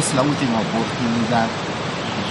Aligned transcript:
es 0.00 0.14
la 0.14 0.22
última 0.22 0.56
oportunidad 0.60 1.46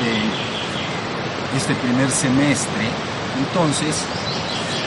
de 0.02 1.58
este 1.58 1.76
primer 1.76 2.10
semestre, 2.10 2.90
entonces 3.38 4.06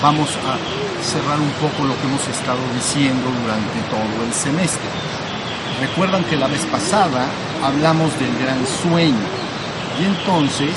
vamos 0.02 0.30
a 0.42 0.58
cerrar 1.02 1.38
un 1.38 1.50
poco 1.62 1.84
lo 1.86 1.94
que 1.94 2.06
hemos 2.08 2.26
estado 2.26 2.58
diciendo 2.74 3.30
durante 3.42 3.78
todo 3.86 4.26
el 4.26 4.32
semestre. 4.34 4.90
Recuerdan 5.80 6.24
que 6.24 6.36
la 6.36 6.48
vez 6.48 6.66
pasada 6.66 7.26
hablamos 7.62 8.10
del 8.18 8.36
gran 8.42 8.58
sueño 8.66 9.30
y 10.00 10.04
entonces 10.04 10.74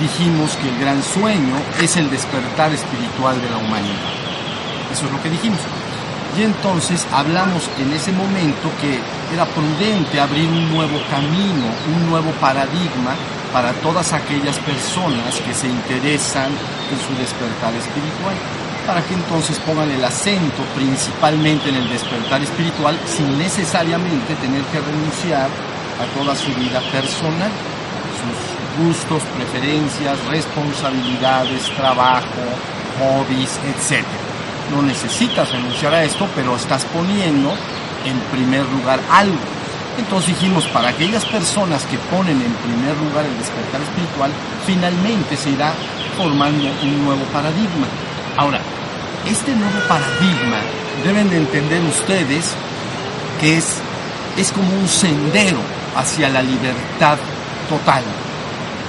dijimos 0.00 0.56
que 0.56 0.68
el 0.70 0.78
gran 0.78 1.00
sueño 1.02 1.54
es 1.80 1.96
el 1.96 2.10
despertar 2.10 2.72
espiritual 2.72 3.40
de 3.40 3.50
la 3.50 3.58
humanidad. 3.58 4.10
Eso 4.92 5.06
es 5.06 5.12
lo 5.12 5.22
que 5.22 5.30
dijimos. 5.30 5.60
Y 6.36 6.42
entonces 6.42 7.06
hablamos 7.12 7.70
en 7.78 7.92
ese 7.92 8.10
momento 8.10 8.70
que 8.80 8.98
era 9.32 9.44
prudente 9.46 10.20
abrir 10.20 10.48
un 10.48 10.72
nuevo 10.72 10.98
camino, 11.10 11.66
un 11.94 12.10
nuevo 12.10 12.30
paradigma 12.40 13.14
para 13.52 13.72
todas 13.74 14.12
aquellas 14.12 14.58
personas 14.58 15.40
que 15.44 15.54
se 15.54 15.66
interesan 15.66 16.50
en 16.52 16.98
su 17.00 17.12
despertar 17.20 17.74
espiritual, 17.74 18.34
para 18.86 19.02
que 19.02 19.14
entonces 19.14 19.58
pongan 19.60 19.90
el 19.90 20.02
acento 20.04 20.62
principalmente 20.74 21.68
en 21.68 21.76
el 21.76 21.88
despertar 21.88 22.42
espiritual 22.42 22.98
sin 23.06 23.38
necesariamente 23.38 24.34
tener 24.36 24.62
que 24.72 24.80
renunciar 24.80 25.48
a 25.98 26.04
toda 26.18 26.34
su 26.34 26.48
vida 26.54 26.80
personal, 26.92 27.50
sus 28.16 28.86
gustos, 28.86 29.22
preferencias, 29.36 30.24
responsabilidades, 30.26 31.64
trabajo, 31.76 32.44
hobbies, 32.98 33.58
etc. 33.66 34.04
No 34.70 34.82
necesitas 34.82 35.50
renunciar 35.50 35.94
a 35.94 36.04
esto, 36.04 36.28
pero 36.34 36.56
estás 36.56 36.84
poniendo 36.86 37.52
en 38.04 38.18
primer 38.30 38.64
lugar 38.66 39.00
algo. 39.10 39.38
Entonces 39.98 40.28
dijimos, 40.28 40.66
para 40.68 40.88
aquellas 40.88 41.24
personas 41.24 41.82
que 41.84 41.98
ponen 41.98 42.40
en 42.40 42.52
primer 42.54 42.96
lugar 42.98 43.24
el 43.24 43.36
despertar 43.38 43.80
espiritual, 43.80 44.30
finalmente 44.66 45.36
se 45.36 45.50
irá 45.50 45.72
formando 46.16 46.68
un 46.82 47.04
nuevo 47.04 47.24
paradigma. 47.32 47.86
Ahora, 48.36 48.60
este 49.26 49.54
nuevo 49.54 49.80
paradigma 49.88 50.60
deben 51.04 51.28
de 51.30 51.38
entender 51.38 51.82
ustedes 51.82 52.54
que 53.40 53.56
es, 53.56 53.76
es 54.36 54.52
como 54.52 54.72
un 54.72 54.88
sendero 54.88 55.58
hacia 55.96 56.28
la 56.28 56.42
libertad 56.42 57.18
total, 57.68 58.02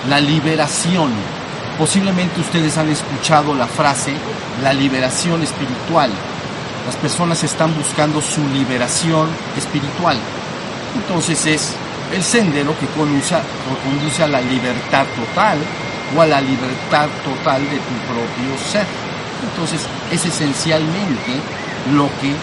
la 0.07 0.19
liberación. 0.19 1.11
Posiblemente 1.77 2.41
ustedes 2.41 2.77
han 2.77 2.89
escuchado 2.89 3.55
la 3.55 3.67
frase 3.67 4.13
la 4.61 4.73
liberación 4.73 5.41
espiritual. 5.41 6.09
Las 6.89 6.97
personas 6.97 7.43
están 7.43 7.71
buscando 7.77 8.19
su 8.19 8.41
liberación 8.49 9.29
espiritual. 9.55 10.17
Entonces 10.95 11.45
es 11.45 11.73
el 12.11 12.23
sendero 12.23 12.73
que 12.79 12.87
conduce, 12.97 13.35
conduce 13.85 14.23
a 14.23 14.27
la 14.27 14.41
libertad 14.41 15.05
total 15.15 15.59
o 16.17 16.19
a 16.19 16.25
la 16.25 16.41
libertad 16.41 17.07
total 17.23 17.61
de 17.61 17.77
tu 17.77 17.93
propio 18.09 18.57
ser. 18.71 18.87
Entonces 19.47 19.81
es 20.11 20.25
esencialmente 20.25 21.37
lo 21.93 22.09
que 22.19 22.33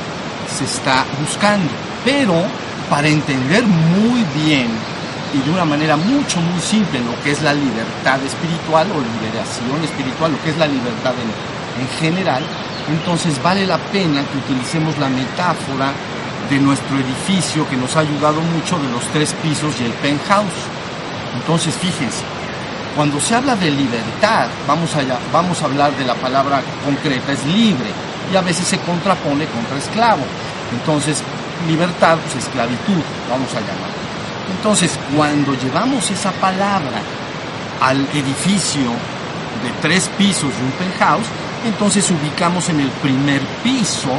se 0.56 0.62
está 0.62 1.04
buscando. 1.20 1.68
Pero 2.04 2.44
para 2.88 3.08
entender 3.08 3.64
muy 3.64 4.24
bien 4.44 4.68
y 5.34 5.38
de 5.44 5.50
una 5.50 5.64
manera 5.64 5.96
mucho, 5.96 6.40
muy 6.40 6.60
simple 6.60 7.00
lo 7.00 7.20
que 7.24 7.32
es 7.32 7.42
la 7.42 7.52
libertad 7.52 8.22
espiritual 8.22 8.86
o 8.92 9.02
liberación 9.02 9.82
espiritual, 9.82 10.30
lo 10.30 10.42
que 10.44 10.50
es 10.50 10.56
la 10.56 10.68
libertad 10.68 11.14
en, 11.18 11.82
en 11.82 11.88
general, 11.98 12.44
entonces 12.88 13.42
vale 13.42 13.66
la 13.66 13.78
pena 13.78 14.22
que 14.22 14.38
utilicemos 14.38 14.96
la 14.98 15.08
metáfora 15.08 15.92
de 16.48 16.58
nuestro 16.58 16.96
edificio 16.98 17.68
que 17.68 17.76
nos 17.76 17.96
ha 17.96 18.00
ayudado 18.00 18.40
mucho 18.40 18.78
de 18.78 18.88
los 18.90 19.04
tres 19.12 19.34
pisos 19.42 19.74
y 19.80 19.84
el 19.84 19.92
penthouse. 19.92 20.62
Entonces 21.34 21.74
fíjense, 21.74 22.22
cuando 22.94 23.20
se 23.20 23.34
habla 23.34 23.56
de 23.56 23.70
libertad, 23.70 24.46
vamos 24.66 24.94
a, 24.94 25.00
vamos 25.32 25.60
a 25.60 25.66
hablar 25.66 25.92
de 25.96 26.04
la 26.04 26.14
palabra 26.14 26.62
concreta, 26.84 27.32
es 27.32 27.44
libre, 27.44 27.90
y 28.32 28.36
a 28.36 28.40
veces 28.40 28.66
se 28.66 28.78
contrapone 28.78 29.46
contra 29.46 29.76
esclavo. 29.76 30.22
Entonces, 30.72 31.22
libertad, 31.68 32.16
pues 32.18 32.44
esclavitud, 32.44 33.02
vamos 33.28 33.50
a 33.50 33.60
llamar. 33.60 33.92
Entonces, 34.56 34.98
cuando 35.14 35.54
llevamos 35.54 36.10
esa 36.10 36.32
palabra 36.32 37.02
al 37.82 38.00
edificio 38.14 38.90
de 39.62 39.70
tres 39.82 40.08
pisos 40.16 40.50
y 40.58 40.64
un 40.64 40.72
penthouse, 40.72 41.26
entonces 41.66 42.10
ubicamos 42.10 42.68
en 42.68 42.80
el 42.80 42.88
primer 43.02 43.40
piso 43.62 44.10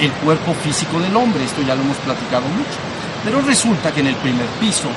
el 0.00 0.12
cuerpo 0.12 0.54
físico 0.54 1.00
del 1.00 1.14
hombre, 1.16 1.44
esto 1.44 1.62
ya 1.62 1.74
lo 1.74 1.82
hemos 1.82 1.96
platicado 1.98 2.46
mucho. 2.48 2.78
Pero 3.24 3.42
resulta 3.42 3.92
que 3.92 4.00
en 4.00 4.08
el 4.08 4.16
primer 4.16 4.46
piso 4.60 4.88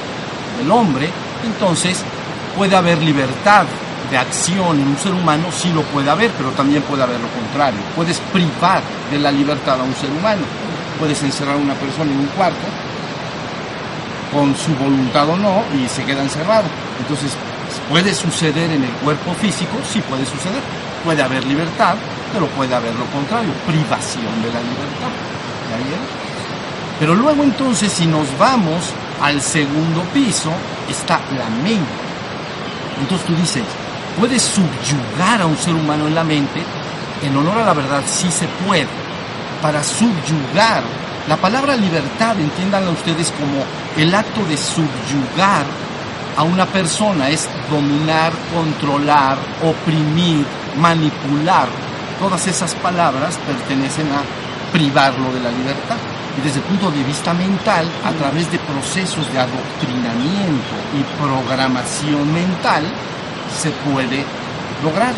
del 0.58 0.70
hombre, 0.72 1.10
entonces 1.44 2.04
puede 2.56 2.76
haber 2.76 3.02
libertad 3.02 3.66
de 4.12 4.18
acción 4.18 4.80
en 4.80 4.88
un 4.88 4.98
ser 4.98 5.14
humano, 5.14 5.46
sí 5.52 5.72
lo 5.74 5.82
puede 5.84 6.10
haber, 6.10 6.32
pero 6.32 6.52
también 6.52 6.84
puede 6.84 7.04
haber 7.04 7.20
lo 7.20 7.30
contrario. 7.30 7.80
Puedes 7.96 8.20
privar 8.32 8.82
de 9.10 9.20
la 9.20 9.32
libertad 9.32 9.80
a 9.80 9.84
un 9.84 9.96
ser 9.96 10.12
humano. 10.12 10.42
Puedes 11.00 11.24
encerrar 11.24 11.56
a 11.56 11.60
una 11.60 11.74
persona 11.74 12.12
en 12.12 12.20
un 12.20 12.28
cuarto 12.28 12.68
con 14.32 14.56
su 14.56 14.74
voluntad 14.76 15.28
o 15.30 15.38
no 15.38 15.64
y 15.76 15.88
se 15.88 16.04
queda 16.04 16.22
encerrado. 16.22 16.66
Entonces, 17.00 17.32
puede 17.90 18.14
suceder 18.14 18.70
en 18.72 18.84
el 18.84 18.92
cuerpo 19.04 19.34
físico, 19.34 19.78
sí 19.92 20.02
puede 20.02 20.26
suceder. 20.26 20.62
Puede 21.04 21.24
haber 21.24 21.44
libertad, 21.46 21.96
pero 22.34 22.48
puede 22.48 22.76
haber 22.76 22.94
lo 22.96 23.06
contrario, 23.06 23.52
privación 23.66 24.42
de 24.42 24.54
la 24.54 24.60
libertad. 24.60 25.12
Pero 27.00 27.16
luego 27.16 27.44
entonces, 27.44 27.92
si 27.92 28.06
nos 28.06 28.28
vamos 28.38 28.94
al 29.22 29.42
segundo 29.42 30.02
piso, 30.14 30.52
está 30.90 31.20
la 31.38 31.50
mente. 31.64 31.90
Entonces 33.00 33.26
tú 33.26 33.36
dices, 33.36 33.64
¿puedes 34.20 34.44
subyugar 34.44 35.42
a 35.42 35.46
un 35.48 35.58
ser 35.58 35.74
humano 35.74 36.08
en 36.08 36.16
la 36.16 36.24
mente? 36.24 36.62
En 37.24 37.36
honor 37.36 37.58
a 37.60 37.66
la 37.66 37.74
verdad, 37.74 38.04
sí 38.06 38.30
se 38.30 38.48
puede. 38.66 38.88
Para 39.62 39.84
subyugar, 39.84 40.84
la 41.28 41.38
palabra 41.38 41.76
libertad, 41.76 42.40
entiéndanla 42.40 42.92
ustedes 42.92 43.32
como 43.32 43.64
el 43.98 44.14
acto 44.14 44.44
de 44.46 44.58
subyugar 44.58 45.66
a 46.38 46.44
una 46.44 46.66
persona, 46.66 47.30
es 47.30 47.48
dominar, 47.70 48.32
controlar, 48.54 49.38
oprimir, 49.64 50.46
manipular. 50.78 51.68
Todas 52.20 52.48
esas 52.48 52.76
palabras 52.76 53.38
pertenecen 53.48 54.08
a 54.12 54.22
privarlo 54.72 55.34
de 55.34 55.40
la 55.40 55.52
libertad. 55.52 55.98
Y 56.38 56.42
desde 56.42 56.60
el 56.60 56.66
punto 56.66 56.92
de 56.92 57.04
vista 57.04 57.34
mental, 57.34 57.86
a 58.06 58.12
través 58.12 58.52
de 58.52 58.60
procesos 58.60 59.32
de 59.34 59.40
adoctrinamiento 59.40 60.76
y 60.96 61.04
programación 61.22 62.34
mental, 62.34 62.84
se 63.62 63.72
puede 63.72 64.24
lograr. 64.84 65.14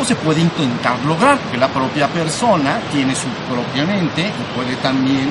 O 0.00 0.04
se 0.04 0.16
puede 0.16 0.40
intentar 0.40 0.98
lograr, 1.04 1.38
porque 1.38 1.58
la 1.58 1.68
propia 1.68 2.08
persona 2.08 2.80
tiene 2.90 3.14
su 3.14 3.28
propia 3.52 3.84
mente 3.84 4.22
y 4.22 4.56
puede 4.56 4.74
también 4.76 5.30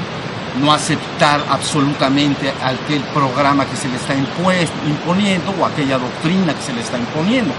no 0.62 0.72
aceptar 0.72 1.44
absolutamente 1.50 2.54
aquel 2.64 3.02
programa 3.14 3.66
que 3.66 3.76
se 3.76 3.88
le 3.88 3.96
está 3.96 4.14
imponiendo 4.14 5.54
o 5.60 5.66
aquella 5.66 5.98
doctrina 5.98 6.54
que 6.54 6.62
se 6.62 6.74
le 6.74 6.82
está 6.82 6.98
imponiendo. 6.98 7.54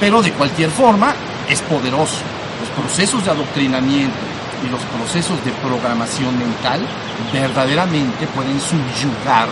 Pero 0.00 0.22
de 0.22 0.32
cualquier 0.32 0.70
forma 0.70 1.14
es 1.48 1.60
poderoso. 1.62 2.18
Los 2.60 2.84
procesos 2.84 3.24
de 3.24 3.30
adoctrinamiento 3.30 4.16
y 4.64 4.70
los 4.70 4.80
procesos 4.82 5.44
de 5.44 5.52
programación 5.52 6.38
mental 6.38 6.80
verdaderamente 7.32 8.26
pueden 8.28 8.58
subyugar 8.60 9.48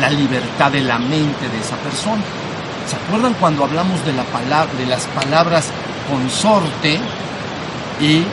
la 0.00 0.10
libertad 0.10 0.70
de 0.70 0.80
la 0.80 0.98
mente 0.98 1.48
de 1.48 1.60
esa 1.60 1.76
persona. 1.76 2.22
¿Se 2.88 2.96
acuerdan 2.96 3.34
cuando 3.34 3.64
hablamos 3.64 4.04
de, 4.04 4.12
la 4.12 4.24
palabra, 4.24 4.72
de 4.74 4.86
las 4.86 5.04
palabras 5.06 5.68
consorte 6.08 6.98
y, 8.00 8.24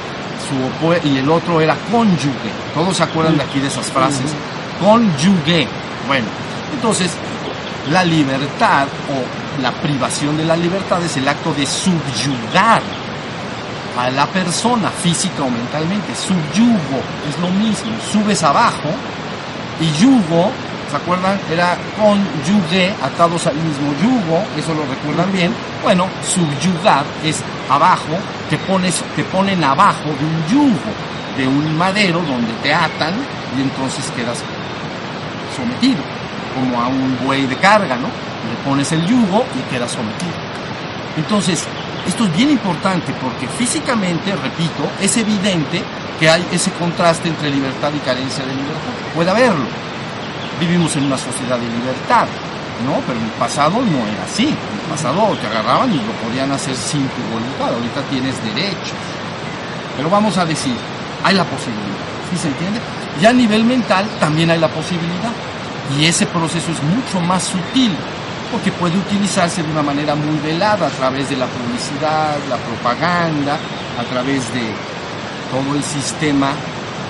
su, 0.47 1.07
y 1.07 1.17
el 1.17 1.29
otro 1.29 1.61
era 1.61 1.75
cónyuge? 1.91 2.51
Todos 2.73 2.97
se 2.97 3.03
acuerdan 3.03 3.37
de 3.37 3.43
aquí 3.43 3.59
de 3.59 3.67
esas 3.67 3.85
frases. 3.87 4.31
Cónyuge. 4.79 5.67
Bueno, 6.07 6.25
entonces 6.73 7.11
la 7.91 8.03
libertad 8.03 8.87
o 9.09 9.46
la 9.61 9.71
privación 9.71 10.37
de 10.37 10.45
la 10.45 10.55
libertad 10.55 11.01
es 11.03 11.17
el 11.17 11.27
acto 11.27 11.53
de 11.53 11.65
subyugar 11.65 12.81
a 13.97 14.11
la 14.11 14.27
persona 14.27 14.89
física 14.89 15.43
o 15.43 15.49
mentalmente. 15.49 16.13
Subyugo 16.15 17.01
es 17.27 17.39
lo 17.39 17.49
mismo, 17.49 17.91
subes 18.11 18.43
abajo 18.43 18.89
y 19.79 19.91
yugo, 19.99 20.51
¿se 20.89 20.97
acuerdan? 20.97 21.39
Era 21.51 21.75
con 21.99 22.19
yugue, 22.45 22.93
atados 23.01 23.47
al 23.47 23.55
mismo 23.55 23.93
yugo, 24.01 24.43
eso 24.57 24.73
lo 24.73 24.85
recuerdan 24.85 25.31
bien. 25.31 25.51
Bueno, 25.81 26.07
subyugar 26.23 27.03
es 27.23 27.41
abajo, 27.69 28.17
te, 28.49 28.57
pones, 28.59 29.03
te 29.15 29.23
ponen 29.23 29.63
abajo 29.63 30.05
de 30.05 30.25
un 30.25 30.47
yugo, 30.47 30.91
de 31.35 31.47
un 31.47 31.77
madero 31.77 32.21
donde 32.21 32.53
te 32.61 32.73
atan 32.73 33.13
y 33.57 33.61
entonces 33.61 34.05
quedas 34.15 34.37
sometido, 35.55 36.03
como 36.53 36.79
a 36.79 36.87
un 36.87 37.17
buey 37.23 37.47
de 37.47 37.55
carga, 37.55 37.95
¿no? 37.95 38.26
Le 38.49 38.69
pones 38.69 38.91
el 38.91 39.05
yugo 39.05 39.45
y 39.55 39.73
quedas 39.73 39.91
sometido. 39.91 40.33
Entonces, 41.17 41.63
esto 42.07 42.25
es 42.25 42.37
bien 42.37 42.51
importante 42.51 43.13
porque 43.21 43.47
físicamente, 43.47 44.35
repito, 44.35 44.87
es 45.01 45.17
evidente 45.17 45.83
que 46.19 46.29
hay 46.29 46.45
ese 46.51 46.71
contraste 46.71 47.27
entre 47.27 47.49
libertad 47.49 47.91
y 47.93 47.99
carencia 47.99 48.45
de 48.45 48.53
libertad. 48.53 48.93
Puede 49.13 49.29
haberlo. 49.29 49.65
Vivimos 50.59 50.95
en 50.95 51.05
una 51.05 51.17
sociedad 51.17 51.59
de 51.59 51.67
libertad, 51.67 52.27
¿no? 52.85 53.01
Pero 53.05 53.19
en 53.19 53.25
el 53.25 53.31
pasado 53.31 53.81
no 53.81 54.07
era 54.07 54.23
así. 54.23 54.47
En 54.47 54.79
el 54.79 54.89
pasado 54.89 55.35
te 55.41 55.47
agarraban 55.47 55.91
y 55.91 55.97
lo 55.97 56.13
podían 56.23 56.51
hacer 56.51 56.75
sin 56.75 57.07
tu 57.09 57.21
voluntad. 57.31 57.73
Ahorita 57.73 58.01
tienes 58.09 58.35
derechos. 58.43 58.97
Pero 59.97 60.09
vamos 60.09 60.37
a 60.37 60.45
decir, 60.45 60.75
hay 61.23 61.35
la 61.35 61.43
posibilidad. 61.43 62.07
¿Sí 62.31 62.37
se 62.37 62.47
entiende? 62.47 62.79
Y 63.21 63.25
a 63.25 63.33
nivel 63.33 63.63
mental 63.65 64.05
también 64.19 64.49
hay 64.51 64.59
la 64.59 64.69
posibilidad. 64.69 65.33
Y 65.97 66.05
ese 66.05 66.25
proceso 66.25 66.71
es 66.71 66.81
mucho 66.83 67.19
más 67.19 67.43
sutil 67.43 67.95
porque 68.51 68.71
puede 68.71 68.97
utilizarse 68.97 69.63
de 69.63 69.71
una 69.71 69.83
manera 69.83 70.15
muy 70.15 70.37
velada 70.39 70.87
a 70.87 70.89
través 70.89 71.29
de 71.29 71.35
la 71.35 71.47
publicidad, 71.47 72.35
la 72.49 72.57
propaganda, 72.57 73.57
a 73.99 74.03
través 74.03 74.53
de 74.53 74.71
todo 75.51 75.75
el 75.75 75.83
sistema 75.83 76.51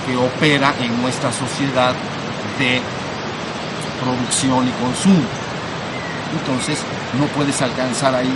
que 0.06 0.16
opera 0.16 0.74
en 0.80 1.00
nuestra 1.00 1.30
sociedad 1.32 1.94
de 2.58 2.80
producción 4.02 4.66
y 4.66 4.72
consumo. 4.82 5.26
Entonces, 6.32 6.78
no 7.18 7.26
puedes 7.26 7.60
alcanzar 7.62 8.14
ahí, 8.14 8.32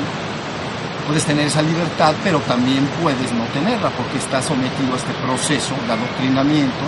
puedes 1.06 1.24
tener 1.24 1.46
esa 1.46 1.62
libertad, 1.62 2.14
pero 2.22 2.38
también 2.40 2.86
puedes 3.02 3.32
no 3.32 3.44
tenerla 3.52 3.90
porque 3.90 4.18
estás 4.18 4.44
sometido 4.44 4.94
a 4.94 4.96
este 4.96 5.12
proceso 5.14 5.74
de 5.86 5.92
adoctrinamiento 5.92 6.84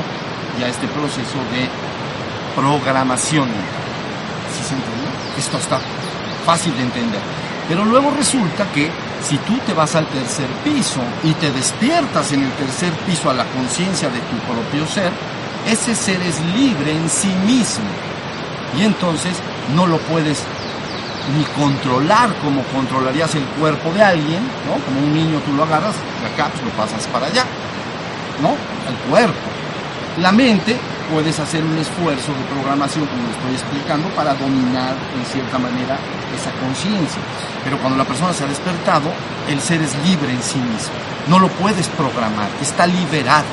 y 0.59 0.63
a 0.63 0.69
este 0.69 0.87
proceso 0.89 1.39
de 1.53 1.69
programación. 2.55 3.49
¿Sí 4.55 4.63
se 4.69 4.75
entiende? 4.75 5.09
Esto 5.37 5.59
está 5.59 5.81
fácil 6.45 6.75
de 6.77 6.83
entender. 6.83 7.21
Pero 7.69 7.85
luego 7.85 8.11
resulta 8.11 8.67
que 8.73 8.91
si 9.27 9.39
tú 9.39 9.57
te 9.67 9.73
vas 9.73 9.95
al 9.95 10.07
tercer 10.07 10.49
piso 10.63 11.01
y 11.23 11.33
te 11.35 11.51
despiertas 11.51 12.33
en 12.33 12.43
el 12.43 12.53
tercer 12.53 12.93
piso 13.07 13.31
a 13.31 13.35
la 13.35 13.45
conciencia 13.47 14.09
de 14.09 14.19
tu 14.21 14.37
propio 14.53 14.87
ser, 14.87 15.11
ese 15.67 15.95
ser 15.95 16.21
es 16.21 16.41
libre 16.55 16.93
en 16.93 17.09
sí 17.09 17.33
mismo. 17.47 17.89
Y 18.79 18.83
entonces 18.83 19.33
no 19.75 19.87
lo 19.87 19.99
puedes 19.99 20.43
ni 21.37 21.45
controlar 21.63 22.35
como 22.43 22.63
controlarías 22.65 23.35
el 23.35 23.45
cuerpo 23.59 23.91
de 23.93 24.03
alguien, 24.03 24.43
¿no? 24.67 24.85
Como 24.85 25.01
un 25.01 25.15
niño 25.15 25.41
tú 25.41 25.55
lo 25.55 25.63
agarras, 25.63 25.95
de 26.21 26.27
acá 26.27 26.51
pues, 26.51 26.65
lo 26.65 26.71
pasas 26.71 27.07
para 27.07 27.27
allá, 27.27 27.45
¿no? 28.43 28.51
El 28.51 29.11
cuerpo. 29.11 29.49
La 30.21 30.33
mente 30.33 30.77
puedes 31.13 31.39
hacer 31.39 31.63
un 31.65 31.77
esfuerzo 31.79 32.33
de 32.33 32.45
programación, 32.53 33.07
como 33.07 33.23
lo 33.23 33.31
estoy 33.31 33.53
explicando, 33.55 34.09
para 34.11 34.35
dominar 34.35 34.95
en 35.17 35.25
cierta 35.27 35.59
manera 35.59 35.99
esa 36.35 36.51
conciencia. 36.61 37.21
Pero 37.63 37.79
cuando 37.79 37.99
la 37.99 38.05
persona 38.05 38.33
se 38.33 38.45
ha 38.45 38.49
despertado, 38.49 39.11
el 39.49 39.61
ser 39.61 39.83
es 39.83 39.95
libre 40.05 40.33
en 40.33 40.43
sí 40.43 40.59
mismo. 40.59 40.95
No 41.29 41.39
lo 41.39 41.49
puedes 41.49 41.89
programar, 41.89 42.49
está 42.61 42.87
liberado. 42.87 43.49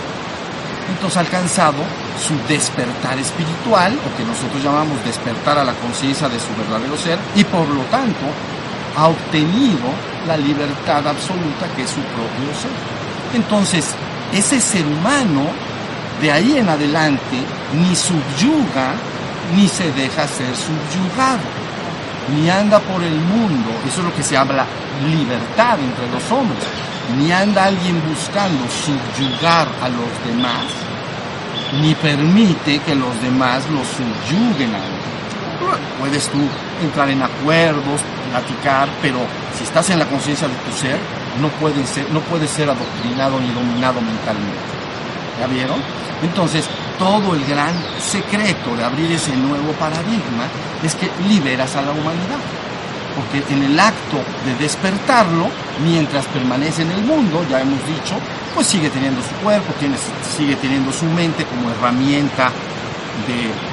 Entonces 0.90 1.18
ha 1.18 1.22
alcanzado 1.22 1.84
su 2.20 2.36
despertar 2.48 3.18
espiritual, 3.18 3.94
o 3.96 4.18
que 4.18 4.24
nosotros 4.24 4.64
llamamos 4.64 5.04
despertar 5.06 5.58
a 5.58 5.64
la 5.64 5.74
conciencia 5.74 6.28
de 6.28 6.40
su 6.40 6.50
verdadero 6.58 6.98
ser, 6.98 7.18
y 7.36 7.44
por 7.44 7.68
lo 7.68 7.84
tanto 7.84 8.26
ha 8.98 9.08
obtenido 9.08 9.88
la 10.28 10.38
libertad 10.38 11.08
absoluta 11.08 11.68
que 11.76 11.84
es 11.84 11.90
su 11.90 12.02
propio 12.02 12.52
ser. 12.60 12.72
Entonces, 13.34 13.96
ese 14.34 14.60
ser 14.60 14.86
humano 14.86 15.71
de 16.20 16.32
ahí 16.32 16.58
en 16.58 16.70
adelante 16.70 17.38
ni 17.74 17.96
subyuga 17.96 18.96
ni 19.56 19.68
se 19.68 19.92
deja 19.92 20.28
ser 20.28 20.54
subyugado, 20.56 21.42
ni 22.34 22.50
anda 22.50 22.80
por 22.80 23.04
el 23.04 23.16
mundo, 23.16 23.70
eso 23.88 24.00
es 24.00 24.06
lo 24.06 24.16
que 24.16 24.24
se 24.24 24.38
habla 24.38 24.66
libertad 25.10 25.78
entre 25.80 26.10
los 26.12 26.32
hombres, 26.32 26.64
ni 27.18 27.32
anda 27.32 27.66
alguien 27.66 28.02
buscando 28.08 28.64
subyugar 28.70 29.68
a 29.82 29.90
los 29.90 30.12
demás, 30.26 30.66
ni 31.82 31.94
permite 31.96 32.80
que 32.80 32.96
los 32.96 33.22
demás 33.22 33.64
lo 33.70 33.82
subyuguen 33.84 34.74
a 34.76 34.78
él. 34.78 35.02
Puedes 36.00 36.28
tú 36.30 36.40
entrar 36.82 37.10
en 37.10 37.22
acuerdos, 37.22 38.02
platicar, 38.32 38.88
pero 39.02 39.20
si 39.58 39.64
estás 39.64 39.90
en 39.90 40.00
la 40.00 40.06
conciencia 40.06 40.48
de 40.48 40.56
tu 40.56 40.72
ser, 40.78 40.98
no, 41.40 41.50
ser, 41.86 42.10
no 42.12 42.20
puedes 42.22 42.50
ser 42.50 42.70
adoctrinado 42.70 43.40
ni 43.40 43.52
dominado 43.52 44.02
mentalmente. 44.02 44.81
¿Ya 45.42 45.48
vieron? 45.48 45.82
Entonces, 46.22 46.70
todo 47.00 47.34
el 47.34 47.44
gran 47.46 47.74
secreto 48.00 48.76
de 48.78 48.84
abrir 48.84 49.12
ese 49.12 49.36
nuevo 49.36 49.72
paradigma 49.74 50.46
es 50.84 50.94
que 50.94 51.10
liberas 51.28 51.76
a 51.76 51.82
la 51.82 51.94
humanidad. 51.94 52.38
Porque 53.16 53.44
en 53.52 53.64
el 53.64 53.80
acto 53.80 54.18
de 54.46 54.54
despertarlo, 54.62 55.48
mientras 55.84 56.28
permanece 56.28 56.84
en 56.84 56.92
el 56.92 57.02
mundo, 57.02 57.44
ya 57.50 57.60
hemos 57.60 57.84
dicho, 57.88 58.14
pues 58.54 58.68
sigue 58.68 58.92
teniendo 58.92 59.20
su 59.24 59.34
cuerpo, 59.44 59.74
tiene, 59.80 59.96
sigue 60.38 60.56
teniendo 60.58 60.94
su 60.94 61.06
mente 61.06 61.44
como 61.46 61.72
herramienta 61.72 62.52
de, 63.26 63.72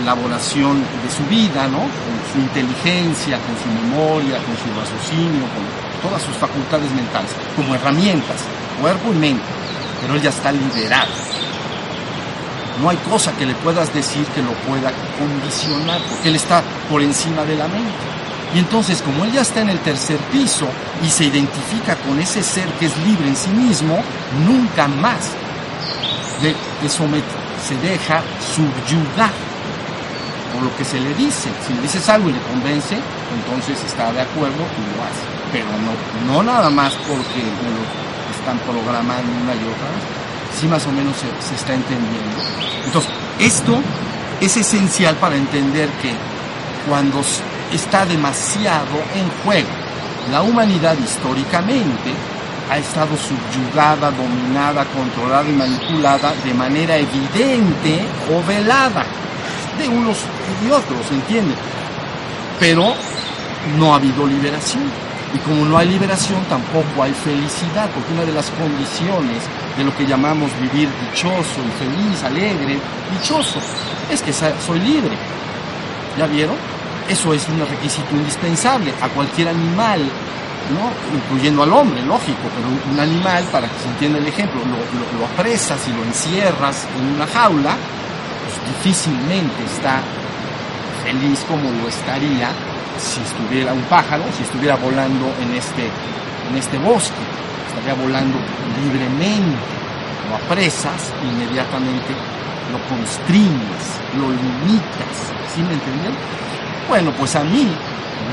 elaboración 0.00 0.78
de 0.78 1.10
su 1.10 1.24
vida, 1.28 1.66
¿no? 1.66 1.78
Con 1.78 2.14
su 2.32 2.38
inteligencia, 2.38 3.38
con 3.38 3.54
su 3.58 3.68
memoria, 3.82 4.38
con 4.38 4.54
su 4.56 4.70
raciocinio, 4.78 5.42
con 5.42 6.08
todas 6.08 6.22
sus 6.22 6.36
facultades 6.36 6.90
mentales, 6.92 7.30
como 7.56 7.74
herramientas, 7.74 8.44
cuerpo 8.80 9.12
y 9.12 9.16
mente. 9.16 9.57
Pero 10.00 10.14
él 10.14 10.22
ya 10.22 10.30
está 10.30 10.52
liberado 10.52 11.12
no 12.80 12.90
hay 12.90 12.96
cosa 12.98 13.32
que 13.36 13.46
le 13.46 13.54
puedas 13.54 13.92
decir 13.92 14.24
que 14.26 14.42
lo 14.42 14.52
pueda 14.52 14.92
condicionar, 15.18 16.00
porque 16.08 16.28
él 16.28 16.36
está 16.36 16.62
por 16.88 17.02
encima 17.02 17.44
de 17.44 17.56
la 17.56 17.66
mente. 17.68 17.92
Y 18.54 18.60
entonces, 18.60 19.02
como 19.02 19.24
él 19.24 19.32
ya 19.32 19.42
está 19.42 19.60
en 19.60 19.68
el 19.68 19.78
tercer 19.80 20.16
piso 20.32 20.66
y 21.04 21.08
se 21.08 21.24
identifica 21.24 21.96
con 21.96 22.18
ese 22.18 22.42
ser 22.42 22.66
que 22.78 22.86
es 22.86 22.96
libre 22.98 23.28
en 23.28 23.36
sí 23.36 23.50
mismo, 23.50 23.98
nunca 24.46 24.88
más 24.88 25.32
le, 26.42 26.54
se 26.88 27.76
deja 27.86 28.22
subyugar 28.54 29.32
por 30.54 30.62
lo 30.62 30.74
que 30.76 30.84
se 30.84 30.98
le 30.98 31.12
dice. 31.14 31.50
Si 31.66 31.74
le 31.74 31.82
dices 31.82 32.08
algo 32.08 32.30
y 32.30 32.32
le 32.32 32.40
convence, 32.40 32.94
entonces 32.94 33.84
está 33.84 34.12
de 34.12 34.22
acuerdo 34.22 34.56
y 34.56 34.96
lo 34.96 35.04
hace. 35.04 35.24
Pero 35.52 35.66
no, 36.26 36.32
no 36.32 36.42
nada 36.42 36.70
más 36.70 36.94
porque 36.94 37.42
lo 37.42 38.07
están 38.48 38.58
programando 38.60 39.30
una 39.42 39.54
y 39.54 39.58
otra 39.58 39.88
si 40.58 40.66
más 40.66 40.86
o 40.86 40.92
menos 40.92 41.14
se, 41.16 41.54
está 41.54 41.74
entendiendo. 41.74 42.40
Entonces, 42.84 43.12
esto 43.38 43.78
es 44.40 44.56
esencial 44.56 45.14
para 45.16 45.36
entender 45.36 45.88
que 46.00 46.12
cuando 46.88 47.20
está 47.70 48.06
demasiado 48.06 48.96
en 49.14 49.28
juego, 49.44 49.68
la 50.32 50.40
humanidad 50.42 50.96
históricamente 50.98 52.12
ha 52.70 52.78
estado 52.78 53.16
subyugada, 53.16 54.10
dominada, 54.10 54.84
controlada 54.86 55.48
y 55.48 55.52
manipulada 55.52 56.32
de 56.42 56.54
manera 56.54 56.96
evidente 56.96 58.00
o 58.32 58.42
velada 58.46 59.04
de 59.78 59.88
unos 59.88 60.18
y 60.66 60.70
otros, 60.70 61.10
¿entiende? 61.10 61.54
Pero 62.58 62.94
no 63.78 63.92
ha 63.92 63.96
habido 63.96 64.26
liberación. 64.26 65.07
Y 65.34 65.38
como 65.38 65.66
no 65.66 65.76
hay 65.76 65.88
liberación, 65.88 66.42
tampoco 66.48 67.02
hay 67.02 67.12
felicidad, 67.12 67.90
porque 67.94 68.12
una 68.12 68.24
de 68.24 68.32
las 68.32 68.50
condiciones 68.50 69.42
de 69.76 69.84
lo 69.84 69.94
que 69.94 70.06
llamamos 70.06 70.50
vivir 70.60 70.88
dichoso 71.10 71.60
y 71.60 71.72
feliz, 71.78 72.24
alegre, 72.24 72.78
dichoso, 73.12 73.60
es 74.10 74.22
que 74.22 74.32
soy 74.32 74.80
libre. 74.80 75.12
¿Ya 76.16 76.26
vieron? 76.26 76.56
Eso 77.08 77.34
es 77.34 77.46
un 77.48 77.60
requisito 77.60 78.08
indispensable 78.14 78.92
a 79.02 79.08
cualquier 79.08 79.48
animal, 79.48 80.00
¿no? 80.00 81.16
incluyendo 81.16 81.62
al 81.62 81.72
hombre, 81.72 82.02
lógico, 82.02 82.48
pero 82.54 82.92
un 82.92 83.00
animal, 83.00 83.44
para 83.52 83.68
que 83.68 83.78
se 83.82 83.88
entienda 83.88 84.18
el 84.18 84.26
ejemplo, 84.26 84.60
lo, 84.60 85.18
lo 85.18 85.26
apresas 85.26 85.80
y 85.88 85.92
lo 85.92 86.04
encierras 86.04 86.86
en 86.98 87.16
una 87.16 87.26
jaula, 87.26 87.76
pues 88.44 88.76
difícilmente 88.76 89.64
está 89.64 90.00
feliz 91.04 91.44
como 91.48 91.70
lo 91.70 91.88
estaría 91.88 92.50
si 92.98 93.20
estuviera 93.20 93.72
un 93.72 93.82
pájaro, 93.82 94.24
si 94.36 94.42
estuviera 94.42 94.76
volando 94.76 95.26
en 95.40 95.54
este, 95.56 95.86
en 95.86 96.56
este 96.56 96.78
bosque, 96.78 97.22
estaría 97.68 97.94
volando 97.94 98.38
libremente, 98.82 99.56
lo 100.28 100.36
apresas, 100.36 101.12
inmediatamente 101.22 102.12
lo 102.72 102.78
constriñes, 102.94 103.84
lo 104.18 104.30
limitas, 104.30 105.16
¿sí 105.54 105.62
me 105.62 105.74
entienden? 105.74 106.12
Bueno, 106.88 107.12
pues 107.12 107.34
a 107.36 107.44
mí 107.44 107.68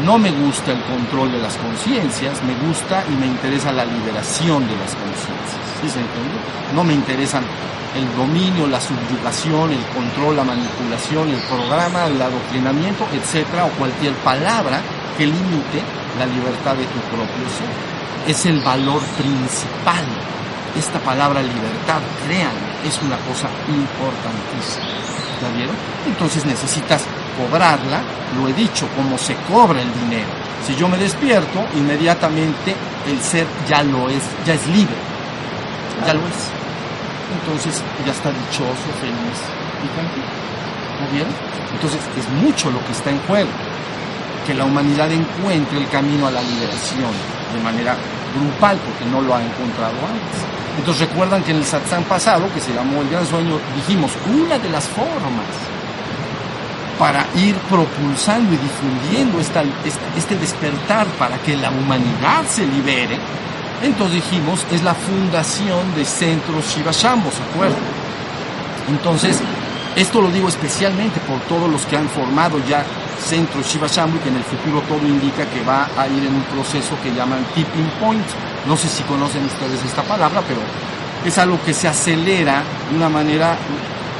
no 0.05 0.17
me 0.17 0.31
gusta 0.31 0.71
el 0.71 0.81
control 0.83 1.31
de 1.31 1.39
las 1.39 1.55
conciencias, 1.57 2.43
me 2.43 2.53
gusta 2.67 3.03
y 3.09 3.15
me 3.15 3.27
interesa 3.27 3.71
la 3.71 3.85
liberación 3.85 4.67
de 4.67 4.75
las 4.75 4.95
conciencias, 4.95 5.63
¿sí 5.81 5.89
se 5.89 5.99
entiende? 5.99 6.39
No 6.73 6.83
me 6.83 6.93
interesan 6.93 7.43
el 7.95 8.15
dominio, 8.15 8.67
la 8.67 8.81
subyugación, 8.81 9.71
el 9.71 9.85
control, 9.95 10.35
la 10.35 10.43
manipulación, 10.43 11.29
el 11.29 11.41
programa, 11.47 12.07
el 12.07 12.21
adoctrinamiento, 12.21 13.07
etcétera, 13.13 13.65
o 13.65 13.69
cualquier 13.69 14.13
palabra 14.15 14.81
que 15.17 15.25
limite 15.25 15.79
la 16.19 16.25
libertad 16.25 16.75
de 16.75 16.83
tu 16.85 16.99
propio 17.07 17.45
ser. 17.55 17.71
Es 18.27 18.45
el 18.45 18.59
valor 18.59 19.01
principal. 19.17 20.03
Esta 20.77 20.99
palabra 20.99 21.41
libertad, 21.41 22.01
crean, 22.27 22.51
es 22.83 22.99
una 23.01 23.17
cosa 23.19 23.47
importantísima. 23.67 25.24
¿Ya 25.41 25.49
vieron? 25.55 25.75
Entonces 26.07 26.45
necesitas 26.45 27.03
cobrarla, 27.37 28.01
lo 28.37 28.47
he 28.47 28.53
dicho, 28.53 28.87
como 28.95 29.17
se 29.17 29.35
cobra 29.47 29.81
el 29.81 29.93
dinero. 30.01 30.29
Si 30.65 30.75
yo 30.75 30.87
me 30.87 30.97
despierto, 30.97 31.65
inmediatamente 31.75 32.75
el 33.07 33.21
ser 33.21 33.45
ya 33.67 33.83
lo 33.83 34.09
es, 34.09 34.23
ya 34.45 34.53
es 34.53 34.67
libre, 34.67 34.95
ya 36.05 36.13
lo 36.13 36.21
es. 36.21 36.49
entonces 37.39 37.83
ya 38.05 38.11
está 38.11 38.29
dichoso, 38.29 38.87
feliz 38.99 39.37
y 39.83 39.87
tranquilo. 39.93 40.25
¿Está 40.93 41.13
bien? 41.13 41.27
Entonces 41.73 41.99
es 42.17 42.29
mucho 42.41 42.71
lo 42.71 42.83
que 42.85 42.93
está 42.93 43.11
en 43.11 43.19
juego. 43.27 43.49
Que 44.47 44.53
la 44.53 44.65
humanidad 44.65 45.11
encuentre 45.11 45.77
el 45.77 45.89
camino 45.89 46.27
a 46.27 46.31
la 46.31 46.41
liberación 46.41 47.11
de 47.53 47.59
manera 47.63 47.95
grupal, 48.39 48.77
porque 48.77 49.05
no 49.05 49.21
lo 49.21 49.35
ha 49.35 49.41
encontrado 49.41 49.95
antes. 50.07 50.41
Entonces 50.77 51.07
recuerdan 51.07 51.43
que 51.43 51.51
en 51.51 51.57
el 51.57 51.65
satsang 51.65 52.03
pasado, 52.03 52.51
que 52.53 52.59
se 52.59 52.73
llamó 52.73 53.01
el 53.01 53.09
gran 53.09 53.25
sueño, 53.25 53.57
dijimos, 53.75 54.11
una 54.27 54.59
de 54.59 54.69
las 54.69 54.87
formas 54.89 55.45
para 56.99 57.25
ir 57.35 57.55
propulsando 57.69 58.53
y 58.53 58.57
difundiendo 58.57 59.39
este 59.39 60.35
despertar 60.35 61.07
para 61.19 61.37
que 61.39 61.55
la 61.55 61.69
humanidad 61.69 62.45
se 62.49 62.65
libere, 62.65 63.17
entonces 63.81 64.15
dijimos, 64.15 64.65
es 64.71 64.83
la 64.83 64.93
fundación 64.93 65.93
de 65.95 66.05
Centros 66.05 66.73
Shiva 66.73 66.91
Shambho, 66.91 67.31
¿se 67.31 67.43
acuerdan? 67.43 67.79
Entonces, 68.89 69.39
esto 69.95 70.21
lo 70.21 70.29
digo 70.29 70.47
especialmente 70.47 71.19
por 71.21 71.39
todos 71.41 71.69
los 71.69 71.85
que 71.85 71.97
han 71.97 72.09
formado 72.09 72.59
ya 72.67 72.85
Shambho 73.21 74.17
y 74.17 74.19
que 74.19 74.29
en 74.29 74.37
el 74.37 74.43
futuro 74.43 74.81
todo 74.87 75.07
indica 75.07 75.45
que 75.45 75.63
va 75.63 75.87
a 75.97 76.07
ir 76.07 76.25
en 76.25 76.35
un 76.35 76.43
proceso 76.43 76.97
que 77.01 77.13
llaman 77.13 77.43
tipping 77.55 77.89
point. 77.99 78.25
No 78.67 78.75
sé 78.75 78.87
si 78.87 79.03
conocen 79.03 79.45
ustedes 79.45 79.83
esta 79.83 80.03
palabra, 80.03 80.41
pero 80.47 80.59
es 81.25 81.37
algo 81.37 81.59
que 81.63 81.73
se 81.73 81.87
acelera 81.87 82.63
de 82.89 82.95
una 82.95 83.09
manera 83.09 83.57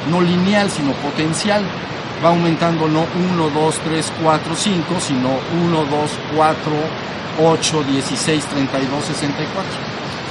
no 0.10 0.22
lineal, 0.22 0.70
sino 0.70 0.92
potencial 0.94 1.64
va 2.24 2.30
aumentando 2.30 2.88
no 2.88 3.06
1, 3.34 3.50
2, 3.50 3.76
3, 3.84 4.14
4, 4.24 4.56
5, 4.56 5.00
sino 5.00 5.30
1, 5.66 5.86
2, 5.86 6.12
4, 6.36 6.72
8, 7.42 7.84
16, 7.84 8.46
32, 8.46 9.06
64. 9.06 9.64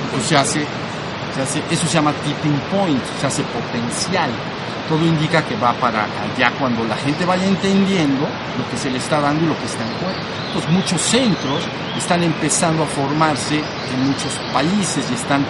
Entonces 0.05 0.29
se 0.29 0.37
hace, 0.37 0.67
se 1.35 1.43
hace, 1.43 1.63
eso 1.71 1.87
se 1.87 1.93
llama 1.93 2.13
tipping 2.25 2.59
point, 2.71 3.03
se 3.21 3.27
hace 3.27 3.43
potencial. 3.45 4.31
Todo 4.89 5.05
indica 5.05 5.43
que 5.43 5.57
va 5.57 5.73
para 5.75 6.05
allá 6.05 6.53
cuando 6.59 6.85
la 6.85 6.97
gente 6.97 7.25
vaya 7.25 7.47
entendiendo 7.47 8.23
lo 8.59 8.69
que 8.71 8.77
se 8.77 8.91
le 8.91 8.99
está 8.99 9.21
dando 9.21 9.45
y 9.45 9.49
lo 9.49 9.59
que 9.59 9.67
está 9.67 9.83
en 9.83 9.95
juego. 9.99 10.19
Entonces 10.49 10.71
muchos 10.71 11.01
centros 11.01 11.63
están 11.97 12.23
empezando 12.23 12.83
a 12.83 12.87
formarse 12.87 13.57
en 13.57 14.07
muchos 14.07 14.33
países 14.53 15.11
y 15.11 15.15
están 15.15 15.45